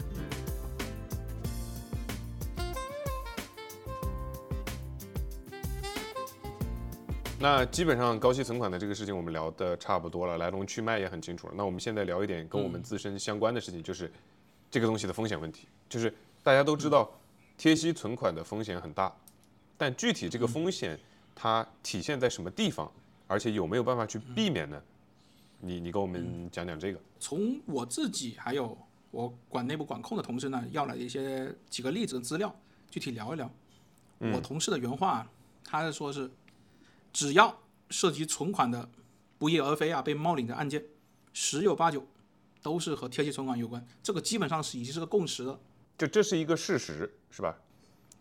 [7.43, 11.55] 那基本上高息存款的这个事情我们聊的差不多了，来龙去脉也很清楚了。
[11.57, 14.13] 那我们现在聊一点跟我们自身相关的事情，就是
[14.71, 15.67] 这个东西的风险问题。
[15.89, 16.13] 就是
[16.43, 17.11] 大家都知道
[17.57, 19.11] 贴息存款的风险很大，
[19.79, 21.01] 但具体这个风险
[21.35, 22.93] 它体现在什么地方，
[23.27, 24.79] 而且有没有办法去避免呢？
[25.61, 27.01] 你你跟我们讲讲这个。
[27.19, 28.77] 从我自己还有
[29.11, 32.55] 我管内部管控的同事呢，要了一些几个例子的资料，
[32.91, 33.51] 具体聊一聊。
[34.19, 35.27] 我同事的原话，
[35.65, 36.31] 他是说是。
[37.13, 38.89] 只要涉及存款的
[39.37, 40.81] 不翼而飞啊，被冒领的案件，
[41.33, 42.07] 十有八九
[42.63, 43.85] 都是和贴息存款有关。
[44.01, 45.59] 这个基本上是已经是个共识了。
[45.99, 47.59] 就这是一个事实，是吧？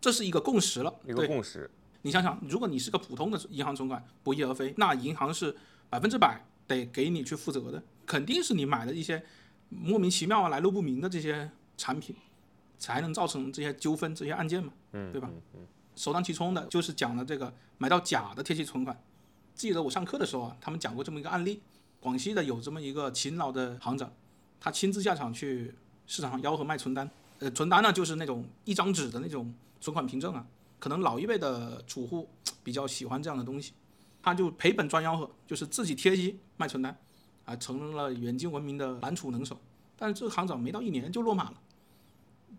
[0.02, 0.91] 这是一个共识了。
[1.06, 1.69] 一个共识。
[2.02, 5.56] 你想想，如果你是个普通的银行存款不翼而飞，那银行是
[5.88, 9.22] 百分之百得给你去负责的，肯定是你买的一些
[9.68, 12.16] 莫名其妙啊、来路不明的这些产品，
[12.78, 15.30] 才能造成这些纠纷、这些案件嘛，嗯，对吧？
[15.56, 15.68] 嗯。
[15.96, 18.98] 首当其冲的就是讲了这个买到假的贴息存款。
[19.54, 21.62] 记得我上课的时候啊，他们讲过这么一个案例：
[22.00, 24.10] 广西的有这么一个勤劳的行长，
[24.62, 25.76] 他亲自下场去
[26.08, 27.10] 市场上吆喝卖存单。
[27.40, 30.46] 呃，存单呢就是那种一张纸的那种存款凭证啊，
[30.80, 32.30] 可能老一辈的储户
[32.64, 33.74] 比较喜欢这样的东西，
[34.22, 36.95] 他就赔本赚吆喝，就是自己贴息卖存单，
[37.45, 39.60] 啊，成了远近闻名的揽储能手。
[39.98, 41.58] 但是这个行长没到一年就落马了，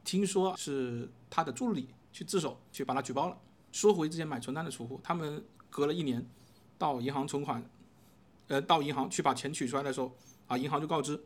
[0.02, 1.88] 听说是他的助理。
[2.12, 3.38] 去自首去把他举报了，
[3.70, 6.28] 说回之前买存单的储户，他们隔了一年
[6.76, 7.62] 到银行存款，
[8.48, 10.12] 呃，到银行去把钱取出来的时候，
[10.48, 11.22] 啊，银行就告知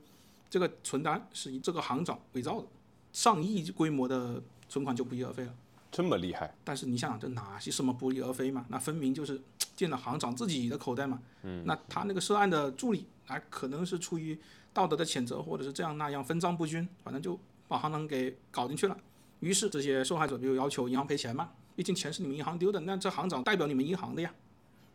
[0.50, 2.68] 这个存单是以这个行长伪造的，
[3.14, 5.54] 上亿规模的存款就不翼而飞了。
[5.90, 6.54] 这么厉害？
[6.62, 8.66] 但是你想想，这哪是什么不翼而飞嘛？
[8.68, 9.40] 那分明就是
[9.76, 11.20] 进了行长自己的口袋嘛。
[11.42, 11.64] 嗯。
[11.66, 14.38] 那他那个涉案的助理，啊，可能是出于
[14.72, 18.96] 道德的谴责，或者是这样那样分赃不均，反正就把行长给搞进去了。
[19.40, 24.32] 于是这些受害者就要求银行赔钱嘛，毕竟钱是你们银行丢的，那这行长代表你们银行的呀。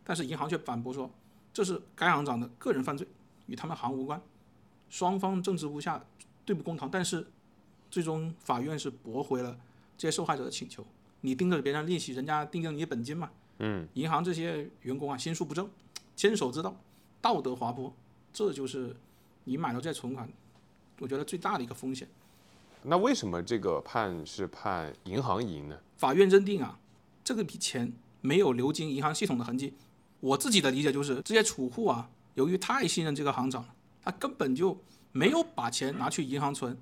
[0.02, 1.08] 但是银行却反驳说，
[1.52, 3.06] 这是该行长的个人犯罪，
[3.46, 4.20] 与他们行无关，
[4.88, 6.02] 双方争执不下，
[6.44, 6.90] 对簿公堂。
[6.90, 7.26] 但是
[7.90, 9.56] 最终法院是驳回了
[9.96, 10.84] 这些受害者的请求。
[11.20, 13.30] 你盯着别人利息，人家盯着你本金嘛。
[13.60, 13.88] 嗯。
[13.94, 15.70] 银行这些员工啊，心术不正，
[16.16, 16.76] 坚守之道，
[17.22, 17.94] 道德滑坡，
[18.32, 18.94] 这就是
[19.44, 20.28] 你买了这些存款，
[20.98, 22.08] 我觉得最大的一个风险。
[22.82, 25.78] 那为什么这个判是判银行赢呢？
[25.96, 26.78] 法院认定啊，
[27.22, 29.74] 这个笔钱没有流经银行系统的痕迹。
[30.20, 33.64] 我自己的理解就是，这些储户啊，由于太信任这个行长，
[34.02, 34.78] 他根本就
[35.12, 36.76] 没有把钱拿去银行存，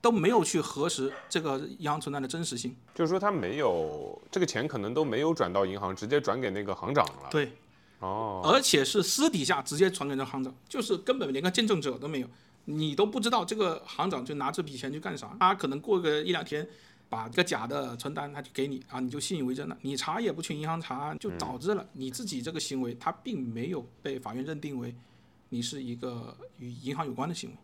[0.00, 2.74] 都没有去核实这个银行存单的真实性。
[2.94, 7.28] 就是说，他没有这个钱，可能都没有转到银行，直接转给那个行长了。
[7.30, 7.52] 对，
[8.00, 12.28] 哦，而且是私底下直接传给那行长，就是根本连个见证者都没有。
[12.66, 16.66] 你都不知道这个行长就拿这笔钱去干啥，他可能过个一两天，
[17.08, 19.76] 把这个假的存单他就给你啊，你就信以为真了。
[19.82, 24.94] 你查也不去银行查，就导致了你自己这个行为，他并没有被法院认定为
[25.48, 27.56] 你是一个与银行有关的行为。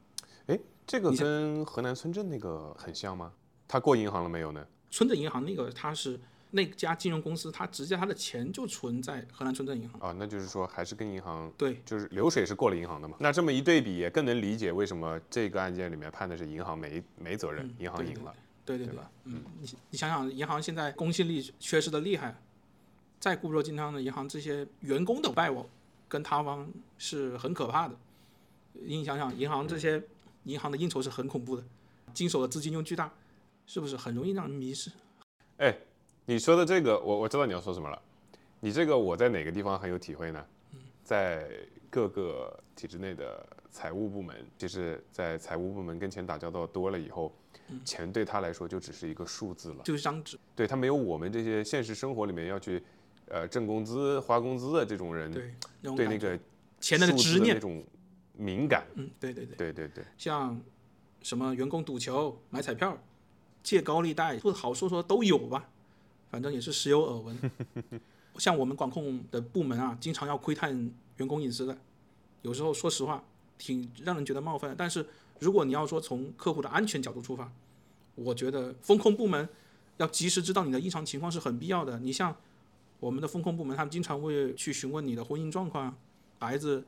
[0.47, 3.33] 哎，这个跟河南村镇那个很像吗？
[3.69, 4.67] 他过银行了没有呢？
[4.91, 6.19] 村镇银行那个他是。
[6.53, 13.17] 那家金融公司，他直接他的钱就存在河南村镇银行啊，那就是说还是跟银行对，就是流水是过了银行的嘛。
[13.19, 18.33] 那这么一对比，也更能理解为什么这个案件里面判的是银行没没责任，银行赢了，
[18.65, 19.11] 对对对吧？
[19.25, 22.35] 嗯，你你想想，银行现在公信力缺失的厉害，
[23.19, 25.67] 再固若金汤的银行，这些员工的败亡
[26.09, 27.95] 跟塌方是很可怕的。
[28.73, 30.03] 你想想，银行这些
[30.47, 31.63] 银行的应酬是很恐怖的，
[32.13, 33.13] 经手的资金又巨大，
[33.67, 34.91] 是不是很容易让人迷失？
[35.59, 35.77] 哎。
[36.29, 38.03] 你说的这个，我我知道你要说什么了。
[38.59, 40.45] 你这个我在哪个地方很有体会呢？
[41.05, 41.49] 在
[41.89, 47.33] 各个体制内的财务部门，其实，在财务部门跟钱打交道多了以后，
[47.85, 50.37] 钱对他来说就只是一个数字了，就是张纸。
[50.57, 52.83] 对他没有我们这些现实生活里面要去，
[53.29, 55.55] 呃，挣工资、花工资的这种人，对
[55.95, 56.37] 对那个
[56.81, 57.85] 钱的执念那种
[58.37, 58.87] 敏感。
[58.95, 60.05] 嗯，对对对对对对。
[60.17, 60.61] 像
[61.23, 62.97] 什么员工赌球、买彩票、
[63.63, 65.69] 借高利贷，不好说说都有吧。
[66.31, 67.39] 反正也是时有耳闻，
[68.37, 71.79] 像我们管控的部门啊，经常要窥探员工隐私的，
[72.43, 73.25] 有时候说实话
[73.57, 74.75] 挺让人觉得冒犯。
[74.77, 75.07] 但是
[75.39, 77.51] 如果你要说从客户的安全角度出发，
[78.17, 79.49] 我觉得风控部门
[79.99, 81.99] 要及时知道你的异常情况是很必要的。
[82.01, 82.37] 你像
[83.01, 85.97] 我们的风控部门，他们经常会去询问你的婚姻状况，
[86.39, 86.85] 孩子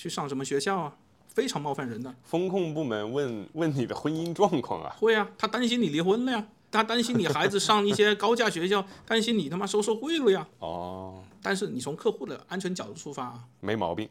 [0.00, 0.96] 去上什么学校啊，
[1.28, 2.14] 非常冒犯人的。
[2.22, 4.96] 风控部门问问你的婚姻状况啊？
[4.98, 6.48] 会啊，他担心你离婚了呀。
[6.70, 10.48] 他担心你孩子上一些高价学校， 担心你他妈收受贿赂呀。
[10.60, 11.22] 哦。
[11.42, 14.08] 但是你从客户的安全角度出发，没毛病，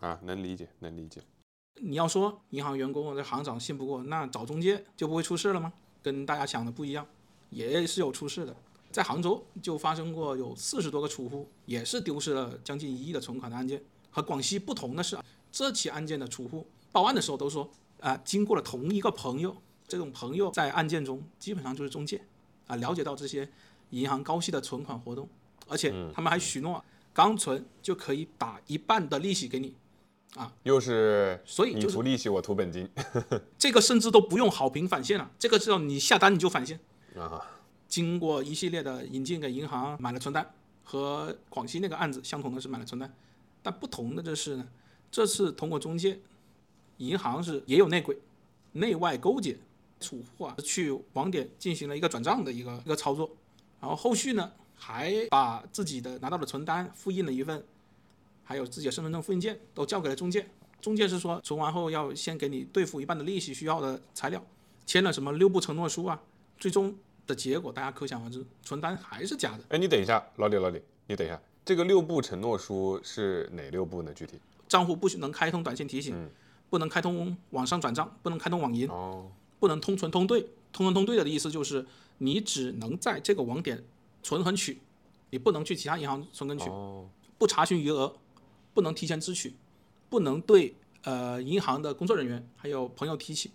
[0.00, 1.22] 啊，能理解，能理解。
[1.76, 5.72] 你要说银行员工这行长信不过，那找中介就不会出事了吗？
[6.02, 7.06] 跟大家想的不一样，
[7.48, 8.54] 也是有出事的。
[8.90, 13.82] 在杭州就发生过有四十多个储户也是丢失了将近一亿的存款的案件。
[14.10, 15.18] 和广西不同的是，
[15.50, 17.70] 这起案件的储户报案的时候都说，
[18.00, 19.56] 啊，经过了同一个朋友。
[19.88, 22.24] 这种朋友在案件中基本上就是中介，
[22.68, 23.50] 啊，了解到这些
[23.90, 25.28] 银行高息的存款活动，
[25.66, 29.74] 而且他们还许诺刚存就可以打一半的利息给你，
[30.36, 32.88] 啊，又是所以你图利息我图本金，
[33.58, 36.78] 这个甚至都不用好评返现了，这个只要你下单你就返现
[37.16, 37.44] 啊。
[37.88, 43.12] 经过一系列的引进给银行买了存单，和广西那个案子相同的是买了存单，
[43.62, 44.68] 但不同的就是呢，
[45.10, 46.18] 这次通过中介，
[46.98, 48.18] 银行是也有内鬼，
[48.72, 49.56] 内外勾结。
[50.02, 53.30] 储户啊，去网点进行了一个转账的一个一个操作，
[53.78, 57.62] 然后后续呢，还把自己的拿到的存单复印了一份，
[58.42, 60.48] 还有自己的身份证复印件都交给了中介。
[60.80, 64.42] 中介是说存完后要先给你兑付一半的利息需要的材料，
[64.86, 66.18] 签了什么六步承诺书啊。
[66.56, 66.96] 最终
[67.26, 69.64] 的结果大家可想而知，存单还是假的。
[69.68, 71.38] 哎，你等一下，老李，老李，你等一下，
[71.70, 74.12] 这个六步承诺书是哪六步呢？
[74.12, 74.40] 具体？
[74.66, 76.28] 账户不许能开通短信提醒，
[76.68, 78.88] 不能开通网上转账，不能开通网银。
[78.88, 79.30] 哦。
[79.60, 80.40] 不能通存通兑，
[80.72, 81.86] 通存通兑的意思就是
[82.18, 83.84] 你只能在这个网点
[84.20, 84.80] 存和取，
[85.30, 86.68] 你不能去其他银行存跟取，
[87.38, 88.16] 不查询余额，
[88.74, 89.54] 不能提前支取，
[90.08, 93.52] 不能对呃银行的工作人员还有朋友提起。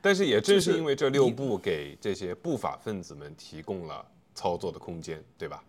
[0.00, 4.02] 但是也正是因为这六步给这些不法分子们提供了
[4.34, 5.62] 操作的空间，对吧？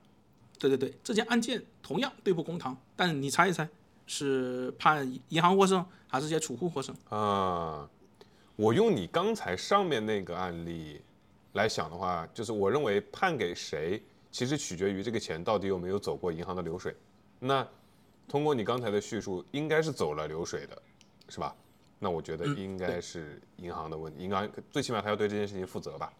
[0.59, 3.67] 对对对，这件案件同样对簿公堂，但你猜一猜，
[4.05, 6.95] 是判银行获胜还是这些储户获胜？
[7.09, 7.89] 啊。
[8.55, 11.01] 我用你刚才上面那个案例
[11.53, 13.99] 来想的话，就是我认为判给谁，
[14.31, 16.95] 其实取决于这个钱到底有没有走过银行的流水。
[17.39, 17.67] 那
[18.27, 20.79] 通过你刚才的叙述，应该是走了流水的，
[21.29, 21.55] 是吧？
[21.97, 26.13] 那我觉得应该是银行的问题，银行最起码他要对这件事情负责吧。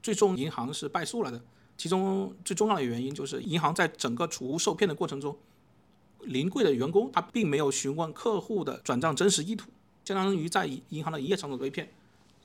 [0.00, 1.42] 最终银行是败诉了的，
[1.80, 5.34] 其中最重要的原因就是银行在整个储户受骗的过程中，
[6.24, 9.70] 临柜的员工他并没有询问客户的转账真实意图。
[10.04, 11.88] 相当于在银行的营业场所被骗，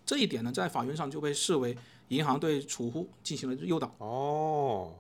[0.06, 1.76] 这一点呢，在法院上就被视为
[2.08, 3.94] 银行对储户进行了诱导。
[3.98, 4.94] 哦，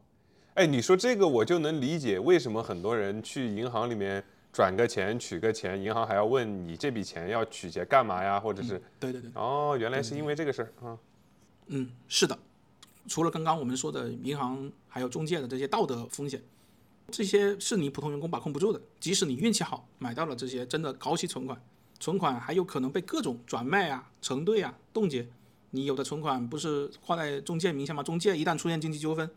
[0.56, 4.22] 哎，你说这个我就能理解为什么很多人去银行里面
[4.52, 10.98] 转个钱、取个钱，银行还要问你这笔钱要取钱干嘛呀，或者是对对对，哦，原来是因为这个事儿啊。
[11.68, 12.38] 嗯，是的。
[13.08, 16.42] 除了刚刚我们说的银行还有中介的这些道德风险，
[17.12, 18.82] 这些是你普通员工把控不住的。
[19.00, 21.62] 即使你运气好买到了这些真的高息存款，
[22.00, 25.28] 存款还有可能被各种转卖啊、承兑啊、冻结。
[25.72, 28.02] 你有的存款不是挂在中介名下吗？
[28.02, 29.30] 中介一旦出现经济纠纷，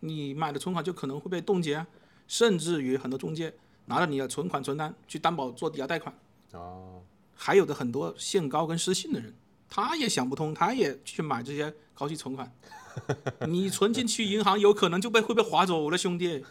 [0.00, 1.86] 你买的存款就可能会被冻结啊，
[2.28, 3.54] 甚至于很多中介
[3.86, 6.14] 拿着你的存款存单去担保做抵押贷款。
[6.52, 7.02] 哦，
[7.34, 9.34] 还有的很多限高跟失信的人，
[9.68, 12.52] 他也想不通，他也去买这些高息存款。
[13.48, 16.44] 你存进去银行有可能就被会被划走了，兄弟。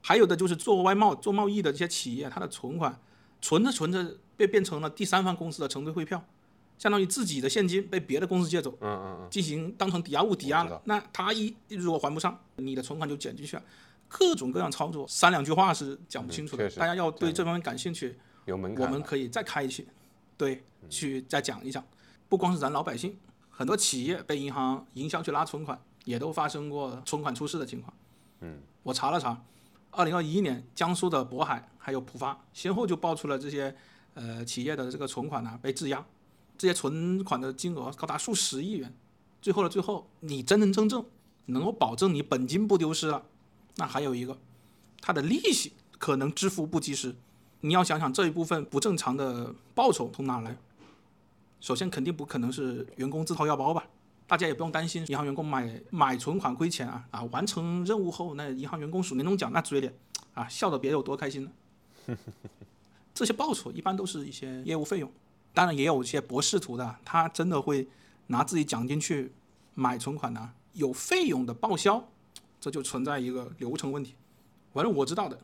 [0.00, 2.98] 还有的就是做外贸、做贸易的这些企业，它的存款
[3.42, 6.24] 存着存着被变成了第三方公司的承兑汇票，
[6.78, 10.80] 相当于自己的现金被别的公司借走，嗯嗯嗯，进行当成抵押物抵押了。
[10.84, 13.62] 那他一如果还不上，你的存款就减进去了。
[14.06, 16.66] 各种各样操作，三两句话是讲不清楚的。
[16.66, 18.86] 嗯大家要对这方面感兴趣，有门槛。
[18.86, 19.86] 我们可以再开一期，
[20.38, 21.84] 对，去再讲一讲。
[22.30, 23.14] 不光是咱老百姓，
[23.58, 27.92] 很多企业被银行营销去拉存款，也都发生过存款出事的情况。
[28.38, 29.42] 嗯，我查了查，
[29.90, 33.74] 二零二一年江苏的渤海还有浦发先后就爆出了这些
[34.14, 36.06] 呃企业的这个存款呢、被质押，
[36.56, 38.94] 这些存款的金额高达数十亿元。
[39.42, 41.04] 最后的最后，你真真正正
[41.46, 43.24] 能够保证你本金不丢失了，
[43.74, 44.38] 那还有一个，
[45.00, 47.16] 它的利息可能支付不及时。
[47.62, 50.56] 你要想想这一部分不正常的报酬从哪儿来？
[51.60, 53.86] 首先肯定不可能是员工自掏腰包吧？
[54.26, 57.24] 大家也不用担心银行员工买买存款亏钱啊啊！
[57.32, 59.92] 完成任务后，那银行员工数年终奖那嘴脸
[60.34, 62.16] 啊，笑得别有多开心呢？
[63.14, 65.10] 这些报酬一般都是一些业务费用，
[65.54, 67.88] 当然也有一些博士图的，他真的会
[68.26, 69.32] 拿自己奖金去
[69.74, 72.06] 买存款的，有费用的报销，
[72.60, 74.14] 这就存在一个流程问题。
[74.74, 75.40] 反正我知道的，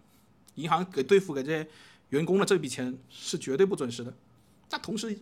[0.56, 1.68] 银行给兑付给这些
[2.10, 4.14] 员工的这笔钱是绝对不准时的。
[4.70, 5.18] 那同时，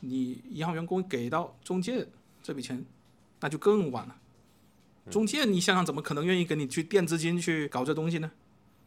[0.00, 2.06] 你银行员工给到中介
[2.42, 2.84] 这笔钱，
[3.40, 4.16] 那就更晚了。
[5.10, 8.30] 中介，你想想怎么可能愿意给你去垫资金去搞这东西呢？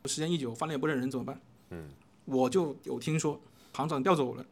[0.05, 1.39] 时间一久，翻脸不认人怎么办？
[1.69, 1.89] 嗯，
[2.25, 3.39] 我就有听说
[3.73, 4.45] 行长调走了，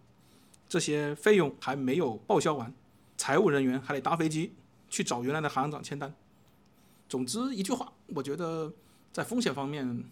[0.68, 2.74] 这些费用还没有报销完，
[3.18, 4.54] 财务人员还得搭飞机
[4.90, 6.14] 去找原来的行长签单。
[7.08, 8.72] 总之一句话，我觉得
[9.14, 10.04] 在风险方面，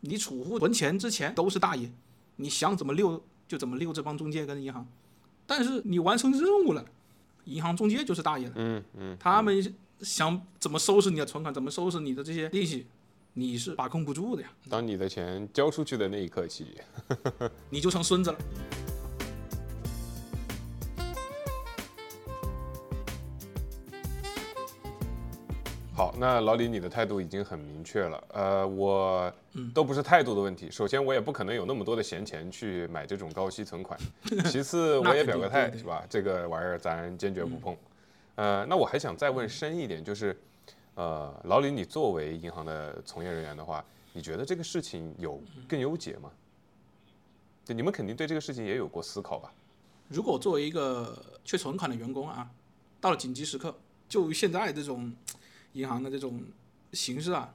[0.00, 1.90] 你储户存钱之前都是大爷，
[2.36, 4.88] 你想怎么溜就怎么溜这帮中介跟银行，
[5.50, 6.84] 但是你完成任务了，
[7.46, 8.52] 银行中介就是大爷了。
[8.54, 12.86] 嗯嗯，他们想怎么收拾你的存款，怎么收拾你的这些利息，
[13.34, 16.68] 你是把控不住的呀，当你的钱交出去的那一刻起，
[17.68, 18.38] 你就成孙子了。
[26.00, 28.24] 好，那老李，你的态度已经很明确了。
[28.32, 29.30] 呃，我
[29.74, 30.70] 都不是态度的问题。
[30.70, 34.00] 首先，我也不可能有那么多的闲钱去买这种高息存款。
[34.50, 36.02] 其次，我也表个态，是吧？
[36.08, 37.76] 这个玩意儿咱坚决不碰。
[38.36, 40.34] 呃，那我还想再问深一点，就是，
[40.94, 43.84] 呃，老李，你作为银行的从业人员的话，
[44.14, 45.38] 你觉得这个事情有
[45.68, 46.30] 更优解吗？
[47.62, 49.52] 就你们肯定对这个事情也有过思考吧？
[50.08, 52.48] 如果作为一个缺存款的员工啊，
[53.02, 53.76] 到了紧急时刻，
[54.08, 55.12] 就现在这种
[55.72, 56.42] 银行的这种
[56.92, 57.54] 形式啊，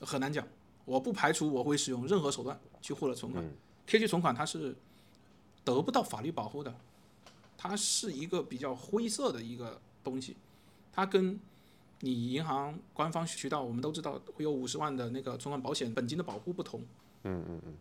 [0.00, 0.46] 很难讲。
[0.84, 3.44] 我不排除我会使用任何手段去获得存款。
[3.44, 3.50] 嗯
[3.86, 4.74] 贴息存款它是
[5.62, 6.74] 得不到法律保护的，
[7.56, 10.34] 它是一个比较灰色的一个东西，
[10.92, 11.38] 它跟
[12.00, 16.80] 你银行官方渠道我们都知道会有五十万的那个存款保险本金的保护不同。
[17.22, 17.74] 嗯嗯嗯，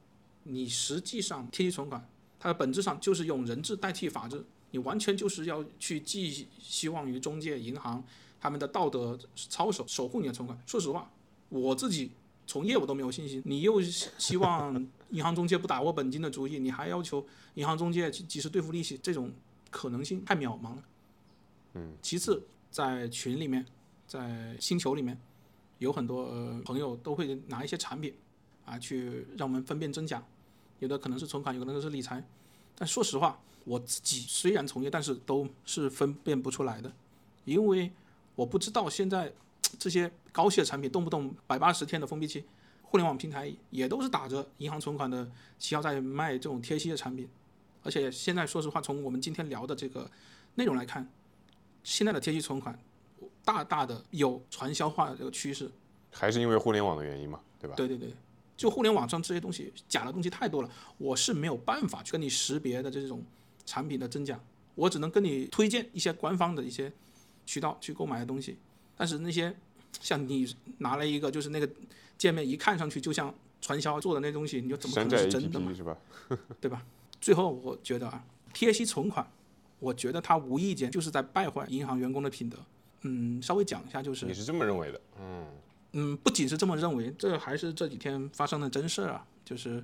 [0.43, 2.07] 你实际上贴息存款，
[2.39, 8.03] 它的本质上就是用人治代替法治，你完全就是要去寄希望于中介银行
[8.45, 10.55] 他们的道德操守守护你的存款。
[10.67, 11.11] 说实话，
[11.49, 12.11] 我自己
[12.45, 17.25] 从业我都没有信心，你又希希望银行中介不打我本金的主意，你还要求
[17.55, 19.31] 银行中介及及时兑付利息，这种
[19.71, 20.83] 可能性太渺茫了。
[21.73, 23.65] 嗯，其次，在群里面，
[24.05, 25.19] 在星球里面，
[25.79, 28.13] 有很多、呃、朋友都会拿一些产品
[28.63, 30.23] 啊去让我们分辨真假。
[30.77, 32.23] 有的可能是存款，有可能是理财。
[32.77, 36.93] 但说实话，我自己虽然从业，但是都是分辨不出来的，
[37.45, 37.91] 因为
[38.35, 39.31] 我不知道现在
[39.79, 42.43] 这些高息的产品动不动百八十天的封闭期，
[42.81, 47.27] 互联网平台也都是打着银行存款的旗号在卖这种贴息的产品。
[47.83, 50.09] 而且现在说实话，从我们今天聊的这个
[50.55, 51.07] 内容来看，
[51.83, 52.77] 现在的贴息存款
[53.43, 55.69] 大大的有传销化的这个趋势。
[56.11, 57.75] 还是因为互联网的原因嘛，对吧？
[57.75, 58.13] 对对对，
[58.57, 63.23] 就互联网上这些东西假的东西太多了，我是没有办法去跟你识别的这种
[63.65, 64.39] 产品的真假。
[64.73, 66.91] 我只能跟你推荐一些官方的一些
[67.45, 68.57] 渠道去购买的东西。
[68.97, 69.55] 但是那些
[69.99, 71.69] 像你拿了一个就是那个
[72.17, 75.97] 界面一看上去就像传销做的那东西，你就怎么可能是真的嘛是吧？
[76.61, 76.85] 对吧？
[77.19, 78.23] 最后我觉得啊，
[78.53, 79.25] 贴息存款，
[79.79, 82.57] 我觉得它无意间就是在败坏银行员工的品德。
[83.01, 85.01] 嗯，稍微讲一下，就是你是这么认为的？
[85.19, 85.45] 嗯，
[85.93, 89.83] 嗯，不仅是这么认为，这还是这几天发生的真事儿啊，就是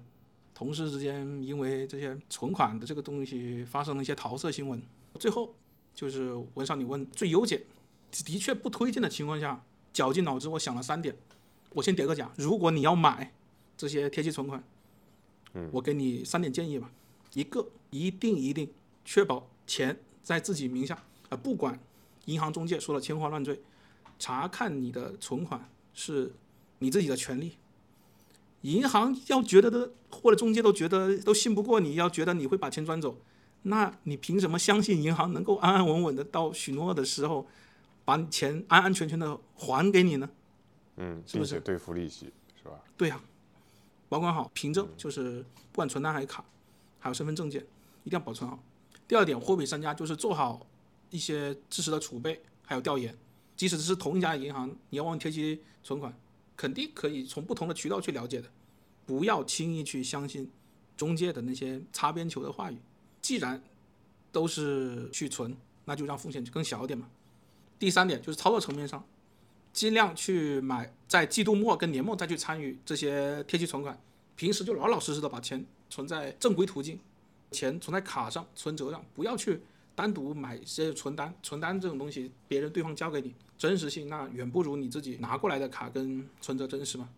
[0.54, 4.82] 同事之间因为这些存款的这个东西发生了一些桃色新闻。
[5.20, 5.54] 最后
[6.02, 7.62] 就是文少你问最优解，
[8.26, 11.16] 的确不推荐的情况下，绞尽脑汁，我想了三点。
[11.74, 13.32] 我先叠个甲，如果你要买
[13.78, 14.64] 这些贴息存款，
[15.54, 16.90] 嗯，我给你三点建议吧。
[17.36, 18.68] 一个，一定一定
[19.06, 21.80] 确保钱在自己名下，啊，不管
[22.26, 23.62] 银行中介说了千花乱坠，
[24.18, 26.34] 查看你的存款是
[26.80, 27.58] 你自己的权利。
[28.62, 33.16] 银行要觉得的，或者中介都觉得都信不过你，要觉得你会把钱转走，
[33.64, 37.48] 那你凭什么相信银行能够安安稳稳的到许诺的时候，
[38.04, 40.30] 把钱安安全全的还给你呢？
[40.98, 42.80] 嗯，是不是并且兑付利息是吧？
[42.98, 43.22] 对呀、
[44.10, 46.44] 保管好凭证，就是不管存单还是卡，
[47.00, 47.62] 还有身份证件，
[48.04, 48.58] 一定要保存好。
[49.08, 50.66] 第二点，货比三家，就是做好
[51.10, 53.16] 一些知识的储备，还有调研。
[53.56, 56.12] 即使是同一家银行，你要往贴息存款，
[56.58, 58.50] 肯定可以从不同的渠道去了解的。
[59.06, 60.50] 不要轻易去相信
[60.98, 62.78] 中介的那些擦边球的话语。
[63.22, 63.62] 既然
[64.32, 65.56] 都是去存，
[65.86, 67.08] 那就让风险更小一点嘛。
[67.78, 69.04] 第三点就是操作层面上，
[69.74, 74.00] 尽量去买在季度末跟年末再去参与这些贴息存款，
[74.36, 77.00] 平时就老老实实的把钱存在正规途径，
[77.52, 79.62] 钱存在卡上、存折上，不要去
[79.96, 81.34] 单独买一些存单。
[81.42, 87.10] 存单这种东西，别人对方交给你，真实性那远不如你自己拿过来的卡跟存折真实嘛。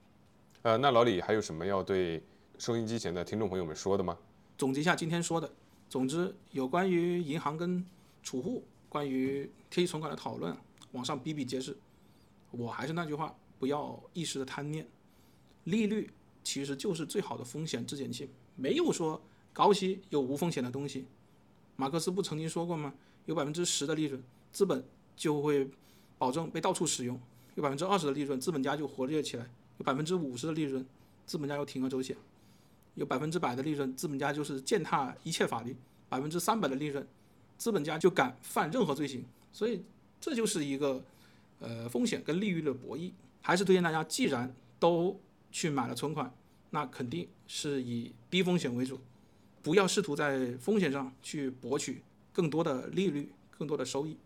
[0.64, 2.24] 呃，那老李还有什么要对
[2.58, 4.18] 收音机前的听众朋友们说的吗？
[4.58, 5.52] 总结一下今天说的，
[5.94, 7.86] 总之有关于银行跟
[8.24, 10.58] 储户、关于贴息存款的讨论，
[10.94, 11.78] 网上比比皆是。
[12.50, 14.88] 我还是那句话，不要一时的贪念，
[15.66, 16.10] 利率
[16.44, 19.22] 其实就是最好的风险质检器，没有说
[19.54, 21.06] 高息有无风险的东西。
[21.76, 22.96] 马克思不曾经说过吗？
[23.28, 24.20] 有百分之十的利润，
[24.52, 24.84] 资本
[25.16, 25.70] 就会
[26.18, 27.16] 保证被到处使用；
[27.54, 29.46] 有百分之二十的利润，资本家就活跃起来；
[29.78, 30.84] 有百分之五十的利润，
[31.28, 32.18] 资本家又铤而走险。
[32.96, 35.74] 有百分之百的利润，资本家就是践踏一切法律；
[36.10, 37.08] 百分之三百的利润，
[37.58, 39.26] 资本家就敢犯任何罪行。
[39.52, 39.84] 所以
[40.20, 41.04] 这就是一个
[41.60, 43.12] 呃风险跟利率的博弈。
[43.46, 45.20] 还是推荐大家，既然都
[45.52, 46.34] 去买了存款，
[46.70, 48.98] 那肯定是以低风险为主，
[49.62, 54.18] 不要试图在风险上去博取更多的利率、更多的收益。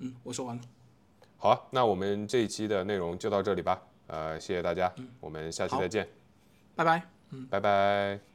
[0.00, 0.62] 嗯，我说完了。
[1.38, 3.80] 好啊，那我们这一期的内容就到这里吧。
[4.06, 6.06] 呃，谢谢大家，我们下期再见，
[6.74, 7.17] 拜拜。
[7.50, 8.27] 拜拜。